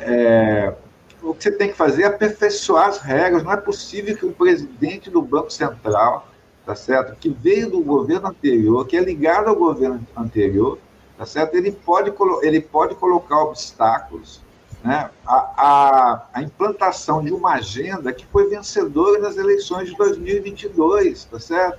É, 0.00 0.74
o 1.22 1.34
que 1.34 1.44
você 1.44 1.50
tem 1.50 1.68
que 1.68 1.74
fazer 1.74 2.02
é 2.02 2.06
aperfeiçoar 2.06 2.88
as 2.88 2.98
regras. 2.98 3.42
Não 3.42 3.52
é 3.52 3.56
possível 3.56 4.16
que 4.16 4.26
o 4.26 4.32
presidente 4.32 5.10
do 5.10 5.20
Banco 5.20 5.50
Central, 5.50 6.28
tá 6.64 6.74
certo, 6.74 7.16
que 7.16 7.28
veio 7.28 7.70
do 7.70 7.80
governo 7.80 8.28
anterior, 8.28 8.86
que 8.86 8.96
é 8.96 9.00
ligado 9.00 9.48
ao 9.48 9.56
governo 9.56 10.06
anterior, 10.16 10.78
tá 11.16 11.26
certo? 11.26 11.54
Ele 11.54 11.72
pode, 11.72 12.12
ele 12.42 12.60
pode 12.60 12.94
colocar 12.94 13.38
obstáculos 13.42 14.40
né, 14.84 15.10
a, 15.26 15.34
a, 15.34 16.22
a, 16.34 16.42
implantação 16.42 17.22
de 17.22 17.32
uma 17.32 17.54
agenda 17.54 18.12
que 18.12 18.24
foi 18.26 18.48
vencedora 18.48 19.20
nas 19.20 19.36
eleições 19.36 19.88
de 19.88 19.96
2022, 19.96 21.24
tá 21.24 21.40
certo? 21.40 21.78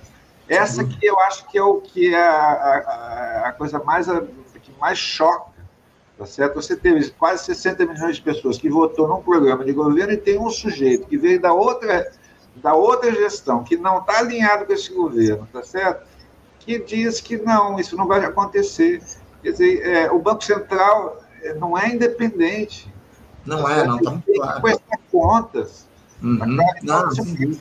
Essa 0.50 0.84
que 0.84 1.06
eu 1.06 1.20
acho 1.22 1.48
que 1.48 1.58
é 1.58 1.64
o 1.64 1.82
que 1.82 2.14
é 2.14 2.22
a, 2.22 2.32
a, 2.32 3.48
a 3.48 3.54
coisa 3.54 3.80
mais 3.80 4.10
a, 4.10 4.22
que 4.22 4.72
mais 4.80 4.98
choca, 4.98 5.52
tá 6.18 6.26
certo? 6.26 6.56
Você 6.56 6.76
teve 6.76 7.10
quase 7.12 7.46
60 7.46 7.86
milhões 7.86 8.16
de 8.18 8.22
pessoas 8.22 8.58
que 8.58 8.70
votou 8.70 9.08
num 9.08 9.22
programa 9.22 9.64
de 9.64 9.74
governo 9.74 10.14
e 10.14 10.18
tem 10.18 10.40
um 10.40 10.50
sujeito 10.50 11.08
que 11.08 11.18
veio 11.18 11.40
da 11.40 11.54
outra 11.54 12.12
da 12.56 12.74
outra 12.74 13.12
gestão 13.14 13.64
que 13.64 13.78
não 13.78 14.00
está 14.00 14.20
alinhado 14.20 14.66
com 14.66 14.74
esse 14.74 14.92
governo, 14.92 15.48
tá 15.54 15.64
certo? 15.64 16.08
Que 16.60 16.80
diz 16.80 17.22
que 17.22 17.38
não, 17.38 17.80
isso 17.80 17.96
não 17.96 18.08
vai 18.08 18.24
acontecer. 18.26 19.02
Quer 19.42 19.52
dizer, 19.52 19.88
é, 19.88 20.12
o 20.12 20.20
Banco 20.20 20.44
Central 20.44 21.22
é, 21.42 21.54
não 21.54 21.78
é 21.78 21.90
independente. 21.90 22.92
Não 23.46 23.68
é, 23.70 23.86
não 23.86 23.98
está 23.98 24.12
claro. 24.12 24.22
Tem 24.26 24.42
que 24.42 24.62
prestar 24.62 25.00
contas. 25.12 25.88
Uhum. 26.22 26.58
Não, 26.84 27.10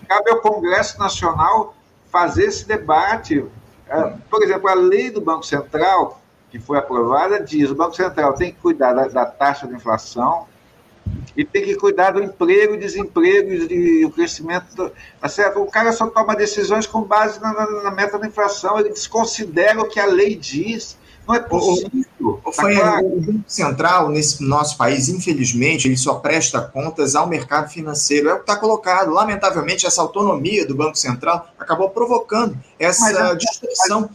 cabe 0.09 0.31
ao 0.31 0.41
Congresso 0.41 0.99
Nacional 0.99 1.77
fazer 2.11 2.45
esse 2.45 2.67
debate. 2.67 3.45
É, 3.89 4.15
por 4.31 4.43
exemplo, 4.43 4.69
a 4.69 4.75
lei 4.75 5.11
do 5.11 5.21
Banco 5.21 5.45
Central, 5.45 6.21
que 6.51 6.59
foi 6.59 6.79
aprovada, 6.79 7.41
diz 7.41 7.67
que 7.67 7.73
o 7.73 7.77
Banco 7.77 7.95
Central 7.95 8.35
tem 8.35 8.53
que 8.53 8.59
cuidar 8.59 8.93
da, 8.95 9.09
da 9.09 9.27
taxa 9.27 9.67
de 9.67 9.75
inflação, 9.75 10.47
e 11.37 11.45
tem 11.45 11.63
que 11.63 11.77
cuidar 11.77 12.13
do 12.13 12.23
emprego, 12.23 12.77
desemprego 12.77 13.53
e 13.53 14.05
o 14.05 14.11
crescimento. 14.11 14.91
Tá 15.21 15.29
certo? 15.29 15.61
O 15.61 15.71
cara 15.71 15.93
só 15.93 16.07
toma 16.09 16.35
decisões 16.35 16.87
com 16.87 17.03
base 17.03 17.41
na, 17.41 17.53
na, 17.53 17.83
na 17.83 17.91
meta 17.91 18.19
da 18.19 18.27
inflação, 18.27 18.79
ele 18.79 18.89
desconsidera 18.89 19.81
o 19.81 19.89
que 19.89 20.01
a 20.01 20.07
lei 20.07 20.35
diz. 20.35 20.97
Não 21.27 21.35
é 21.35 21.41
possível. 21.41 22.41
Tá 22.45 22.53
foi 22.53 22.77
claro. 22.77 23.07
o 23.07 23.21
Banco 23.21 23.45
Central, 23.47 24.09
nesse 24.11 24.43
nosso 24.43 24.77
país, 24.77 25.09
infelizmente, 25.09 25.89
ele 25.89 25.97
só 25.97 26.15
presta 26.15 26.61
contas 26.61 27.15
ao 27.15 27.27
mercado 27.27 27.69
financeiro. 27.69 28.29
É 28.29 28.35
o 28.35 28.37
que 28.37 28.43
está 28.43 28.57
colocado. 28.57 29.11
Lamentavelmente, 29.11 29.87
essa 29.87 30.01
autonomia 30.01 30.67
do 30.67 30.75
Banco 30.75 30.97
Central 30.97 31.49
acabou 31.59 31.91
provocando 31.91 32.57
essa 32.79 33.13
mas, 33.13 33.17
é, 33.17 33.35
distorção. 33.35 34.11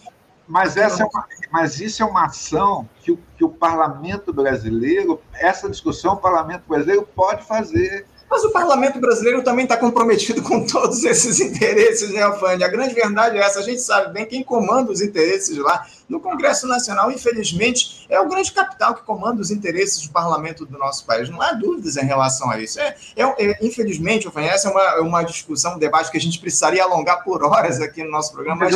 Mas, 0.48 0.76
mas, 0.76 0.78
essa 0.78 1.04
é 1.04 1.06
uma, 1.06 1.26
mas 1.52 1.80
isso 1.80 2.02
é 2.02 2.06
uma 2.06 2.26
ação 2.26 2.88
que 3.02 3.12
o, 3.12 3.20
que 3.38 3.44
o 3.44 3.50
parlamento 3.50 4.34
brasileiro, 4.34 5.22
essa 5.34 5.70
discussão 5.70 6.14
o 6.14 6.18
parlamento 6.18 6.64
brasileiro 6.68 7.08
pode 7.16 7.46
fazer. 7.46 8.06
Mas 8.30 8.46
o 8.46 8.52
parlamento 8.52 8.98
brasileiro 8.98 9.44
também 9.44 9.64
está 9.64 9.76
comprometido 9.76 10.42
com 10.42 10.66
todos 10.66 11.04
esses 11.04 11.40
interesses, 11.44 12.12
né, 12.12 12.22
Alfane? 12.22 12.64
A 12.64 12.70
grande 12.70 12.94
verdade 12.94 13.38
é 13.38 13.42
essa. 13.42 13.60
A 13.60 13.64
gente 13.64 13.82
sabe 13.82 14.14
bem 14.14 14.26
quem 14.26 14.42
comanda 14.42 14.90
os 14.90 15.02
interesses 15.02 15.58
lá 15.58 15.86
no 16.12 16.20
Congresso 16.20 16.68
Nacional, 16.68 17.10
infelizmente, 17.10 18.06
é 18.10 18.20
o 18.20 18.28
grande 18.28 18.52
capital 18.52 18.94
que 18.94 19.02
comanda 19.04 19.40
os 19.40 19.50
interesses 19.50 20.06
do 20.06 20.12
parlamento 20.12 20.66
do 20.66 20.78
nosso 20.78 21.06
país. 21.06 21.30
Não 21.30 21.42
há 21.42 21.54
dúvidas 21.54 21.96
em 21.96 22.06
relação 22.06 22.52
a 22.52 22.60
isso. 22.60 22.82
É, 22.82 22.96
é, 23.16 23.24
é 23.24 23.66
infelizmente, 23.66 24.28
Alfane, 24.28 24.48
essa 24.48 24.68
é 24.68 24.72
uma, 24.72 24.96
uma 25.00 25.24
discussão, 25.24 25.76
um 25.76 25.80
debate 25.80 26.12
que 26.12 26.18
a 26.18 26.22
gente 26.22 26.38
precisaria 26.38 26.84
alongar 26.84 27.24
por 27.24 27.42
horas 27.46 27.80
aqui 27.80 28.04
no 28.04 28.12
nosso 28.12 28.34
programa. 28.34 28.60
Mas, 28.60 28.76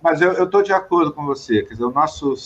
mas 0.00 0.20
eu 0.20 0.44
estou 0.44 0.62
de 0.62 0.72
acordo 0.72 1.12
com 1.12 1.26
você. 1.26 1.62
Quer 1.64 1.72
dizer, 1.72 1.84
o 1.84 1.90
nosso, 1.90 2.36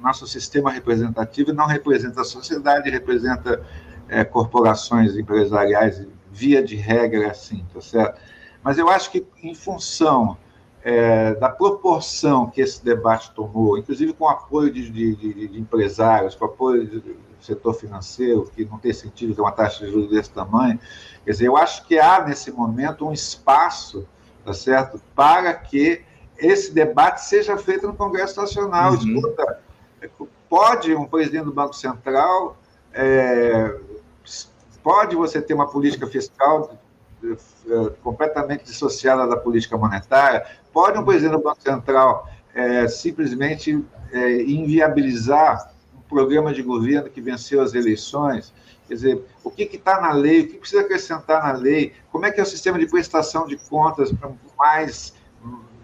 nosso 0.00 0.24
sistema 0.28 0.70
representativo 0.70 1.52
não 1.52 1.66
representa 1.66 2.20
a 2.20 2.24
sociedade, 2.24 2.88
representa 2.88 3.66
é, 4.08 4.22
corporações 4.22 5.16
empresariais, 5.16 6.06
via 6.30 6.62
de 6.62 6.76
regra, 6.76 7.24
é 7.24 7.30
assim, 7.30 7.66
tá 7.74 7.80
certo? 7.80 8.20
Mas 8.62 8.78
eu 8.78 8.88
acho 8.88 9.10
que, 9.10 9.26
em 9.42 9.54
função 9.54 10.36
é, 10.82 11.34
da 11.34 11.48
proporção 11.48 12.48
que 12.48 12.60
esse 12.60 12.84
debate 12.84 13.32
tomou, 13.32 13.76
inclusive 13.76 14.12
com 14.12 14.28
apoio 14.28 14.72
de, 14.72 14.90
de, 14.90 15.48
de, 15.48 15.60
empresários, 15.60 16.34
com 16.34 16.44
apoio 16.44 16.86
do 16.86 17.16
setor 17.40 17.74
financeiro, 17.74 18.50
que 18.54 18.64
não 18.64 18.78
tem 18.78 18.92
sentido 18.92 19.34
ter 19.34 19.40
uma 19.40 19.52
taxa 19.52 19.84
de 19.84 19.92
juros 19.92 20.10
desse 20.10 20.30
tamanho, 20.30 20.78
quer 21.24 21.32
dizer, 21.32 21.46
eu 21.46 21.56
acho 21.56 21.84
que 21.86 21.98
há, 21.98 22.24
nesse 22.24 22.50
momento, 22.50 23.06
um 23.06 23.12
espaço, 23.12 24.06
tá 24.44 24.52
certo, 24.52 25.00
para 25.14 25.52
que 25.54 26.02
esse 26.36 26.72
debate 26.72 27.24
seja 27.24 27.56
feito 27.56 27.86
no 27.86 27.94
Congresso 27.94 28.40
Nacional. 28.40 28.92
Uhum. 28.92 29.16
Escuta, 29.16 29.60
pode 30.48 30.94
um 30.94 31.04
presidente 31.04 31.44
do 31.44 31.52
Banco 31.52 31.74
Central 31.74 32.56
é, 32.92 33.74
Pode 34.82 35.16
você 35.16 35.42
ter 35.42 35.54
uma 35.54 35.66
política 35.66 36.06
fiscal 36.06 36.74
eh, 37.22 37.36
completamente 38.02 38.64
dissociada 38.64 39.26
da 39.26 39.36
política 39.36 39.76
monetária? 39.76 40.46
Pode 40.78 40.96
um 40.96 41.04
presidente 41.04 41.32
do 41.32 41.42
Banco 41.42 41.60
Central 41.60 42.30
é, 42.54 42.86
simplesmente 42.86 43.84
é, 44.12 44.42
inviabilizar 44.42 45.72
um 45.92 46.00
programa 46.02 46.54
de 46.54 46.62
governo 46.62 47.10
que 47.10 47.20
venceu 47.20 47.60
as 47.60 47.74
eleições? 47.74 48.54
Quer 48.86 48.94
dizer, 48.94 49.24
o 49.42 49.50
que 49.50 49.64
está 49.64 50.00
na 50.00 50.12
lei? 50.12 50.42
O 50.42 50.46
que 50.46 50.58
precisa 50.58 50.82
acrescentar 50.82 51.42
na 51.42 51.58
lei? 51.58 51.94
Como 52.12 52.26
é 52.26 52.30
que 52.30 52.38
é 52.38 52.44
o 52.44 52.46
sistema 52.46 52.78
de 52.78 52.86
prestação 52.86 53.44
de 53.48 53.56
contas 53.56 54.12
para 54.12 54.30
mais. 54.56 55.14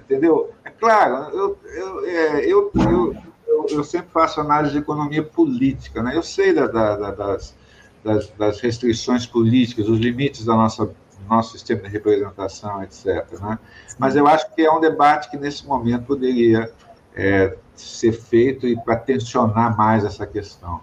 Entendeu? 0.00 0.52
É 0.64 0.70
claro, 0.70 1.36
eu, 1.36 1.58
eu, 1.64 2.04
eu, 2.06 2.72
eu, 3.48 3.66
eu, 3.70 3.82
sempre 3.82 4.12
faço 4.12 4.40
análise 4.40 4.74
de 4.74 4.78
economia 4.78 5.24
política, 5.24 6.04
né? 6.04 6.16
eu 6.16 6.22
sei 6.22 6.52
da, 6.52 6.68
da, 6.68 7.10
das 7.10 7.52
das, 8.04 8.28
das 8.38 8.60
restrições 8.60 9.26
políticas, 9.26 9.88
os 9.88 9.98
limites 9.98 10.44
da 10.44 10.54
nossa 10.54 10.94
nosso 11.28 11.52
sistema 11.52 11.82
de 11.82 11.88
representação, 11.88 12.82
etc. 12.82 13.26
Né? 13.40 13.58
Mas 13.98 14.16
eu 14.16 14.26
acho 14.26 14.52
que 14.54 14.62
é 14.62 14.70
um 14.70 14.80
debate 14.80 15.30
que, 15.30 15.36
nesse 15.36 15.66
momento, 15.66 16.04
poderia 16.06 16.70
é, 17.14 17.56
ser 17.74 18.12
feito 18.12 18.66
e 18.66 18.76
para 18.76 18.96
tensionar 18.96 19.76
mais 19.76 20.04
essa 20.04 20.26
questão. 20.26 20.80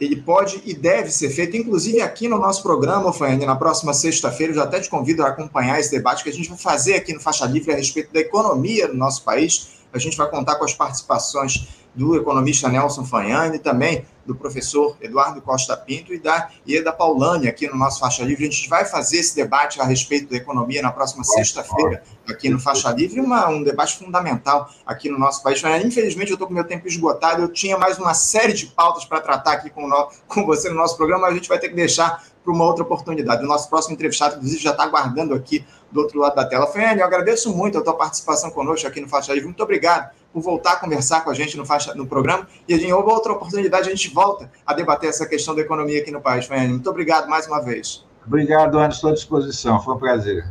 Ele 0.00 0.16
pode 0.16 0.60
e 0.64 0.74
deve 0.74 1.10
ser 1.10 1.30
feito, 1.30 1.56
inclusive 1.56 2.00
aqui 2.00 2.28
no 2.28 2.38
nosso 2.38 2.62
programa, 2.62 3.12
Faiane, 3.12 3.46
na 3.46 3.54
próxima 3.54 3.94
sexta-feira, 3.94 4.52
eu 4.52 4.56
já 4.56 4.64
até 4.64 4.80
te 4.80 4.90
convido 4.90 5.22
a 5.22 5.28
acompanhar 5.28 5.78
esse 5.78 5.90
debate 5.90 6.24
que 6.24 6.30
a 6.30 6.32
gente 6.32 6.48
vai 6.48 6.58
fazer 6.58 6.94
aqui 6.94 7.14
no 7.14 7.20
Faixa 7.20 7.46
Livre 7.46 7.72
a 7.72 7.76
respeito 7.76 8.12
da 8.12 8.20
economia 8.20 8.88
no 8.88 8.94
nosso 8.94 9.22
país. 9.22 9.78
A 9.92 9.98
gente 9.98 10.16
vai 10.16 10.28
contar 10.28 10.56
com 10.56 10.64
as 10.64 10.72
participações 10.72 11.83
do 11.94 12.16
economista 12.16 12.68
Nelson 12.68 13.04
Fanhani, 13.04 13.58
também 13.58 14.04
do 14.26 14.34
professor 14.34 14.96
Eduardo 15.00 15.40
Costa 15.40 15.76
Pinto 15.76 16.12
e 16.12 16.18
da 16.18 16.48
Ieda 16.66 16.92
Paulani 16.92 17.46
aqui 17.46 17.68
no 17.68 17.76
nosso 17.76 18.00
Faixa 18.00 18.24
Livre. 18.24 18.46
A 18.46 18.50
gente 18.50 18.68
vai 18.68 18.84
fazer 18.84 19.18
esse 19.18 19.36
debate 19.36 19.80
a 19.80 19.84
respeito 19.84 20.30
da 20.30 20.36
economia 20.36 20.82
na 20.82 20.90
próxima 20.90 21.22
sexta-feira 21.22 22.02
aqui 22.28 22.48
no 22.48 22.58
Faixa 22.58 22.90
Livre, 22.90 23.20
uma, 23.20 23.48
um 23.48 23.62
debate 23.62 23.96
fundamental 23.98 24.70
aqui 24.86 25.10
no 25.10 25.18
nosso 25.18 25.42
país. 25.42 25.62
Infelizmente, 25.84 26.30
eu 26.30 26.34
estou 26.34 26.48
com 26.48 26.54
meu 26.54 26.64
tempo 26.64 26.88
esgotado, 26.88 27.42
eu 27.42 27.48
tinha 27.48 27.76
mais 27.76 27.98
uma 27.98 28.14
série 28.14 28.54
de 28.54 28.66
pautas 28.66 29.04
para 29.04 29.20
tratar 29.20 29.52
aqui 29.52 29.70
com, 29.70 29.86
no, 29.86 30.08
com 30.26 30.44
você 30.46 30.70
no 30.70 30.76
nosso 30.76 30.96
programa, 30.96 31.22
mas 31.22 31.32
a 31.32 31.34
gente 31.36 31.48
vai 31.48 31.58
ter 31.58 31.68
que 31.68 31.74
deixar 31.74 32.24
para 32.42 32.52
uma 32.52 32.64
outra 32.64 32.82
oportunidade. 32.82 33.44
O 33.44 33.46
nosso 33.46 33.68
próximo 33.68 33.94
entrevistado, 33.94 34.36
inclusive, 34.36 34.62
já 34.62 34.70
está 34.70 34.84
aguardando 34.84 35.34
aqui 35.34 35.64
do 35.90 36.00
outro 36.00 36.18
lado 36.18 36.34
da 36.34 36.44
tela. 36.44 36.66
Fanhani, 36.66 37.00
eu 37.00 37.06
agradeço 37.06 37.54
muito 37.54 37.78
a 37.78 37.82
tua 37.82 37.94
participação 37.94 38.50
conosco 38.50 38.86
aqui 38.86 39.00
no 39.00 39.08
Faixa 39.08 39.32
Livre. 39.32 39.46
Muito 39.46 39.62
obrigado 39.62 40.10
por 40.34 40.42
voltar 40.42 40.72
a 40.72 40.76
conversar 40.76 41.22
com 41.22 41.30
a 41.30 41.34
gente 41.34 41.56
no, 41.56 41.64
faixa, 41.64 41.94
no 41.94 42.08
programa. 42.08 42.48
E 42.68 42.74
em 42.74 42.92
outra 42.92 43.32
oportunidade 43.32 43.86
a 43.88 43.90
gente 43.90 44.12
volta 44.12 44.50
a 44.66 44.74
debater 44.74 45.08
essa 45.08 45.24
questão 45.24 45.54
da 45.54 45.62
economia 45.62 46.00
aqui 46.00 46.10
no 46.10 46.20
país. 46.20 46.44
Fanny. 46.44 46.72
Muito 46.72 46.90
obrigado 46.90 47.28
mais 47.28 47.46
uma 47.46 47.62
vez. 47.62 48.04
Obrigado, 48.26 48.76
Anderson. 48.76 48.96
Estou 48.96 49.10
à 49.10 49.14
disposição. 49.14 49.80
Foi 49.80 49.94
um 49.94 49.98
prazer. 49.98 50.44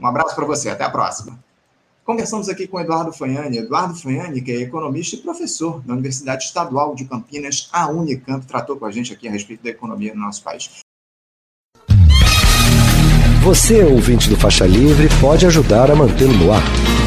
Um 0.00 0.06
abraço 0.06 0.34
para 0.34 0.46
você. 0.46 0.70
Até 0.70 0.84
a 0.84 0.90
próxima. 0.90 1.38
Conversamos 2.02 2.48
aqui 2.48 2.66
com 2.66 2.80
Eduardo 2.80 3.12
Fanhani. 3.12 3.58
Eduardo 3.58 3.94
Fanhani, 3.94 4.40
que 4.40 4.52
é 4.52 4.56
economista 4.62 5.16
e 5.16 5.18
professor 5.18 5.80
da 5.82 5.92
Universidade 5.92 6.44
Estadual 6.44 6.94
de 6.94 7.04
Campinas, 7.04 7.68
a 7.70 7.88
Unicamp, 7.90 8.44
tratou 8.46 8.76
com 8.76 8.86
a 8.86 8.90
gente 8.90 9.12
aqui 9.12 9.28
a 9.28 9.30
respeito 9.30 9.62
da 9.62 9.70
economia 9.70 10.14
no 10.14 10.20
nosso 10.22 10.42
país. 10.42 10.70
Você, 13.44 13.82
ouvinte 13.84 14.28
do 14.28 14.36
Faixa 14.36 14.66
Livre, 14.66 15.08
pode 15.20 15.46
ajudar 15.46 15.90
a 15.90 15.94
mantê-lo 15.94 16.32
no 16.32 16.52
ar. 16.52 16.79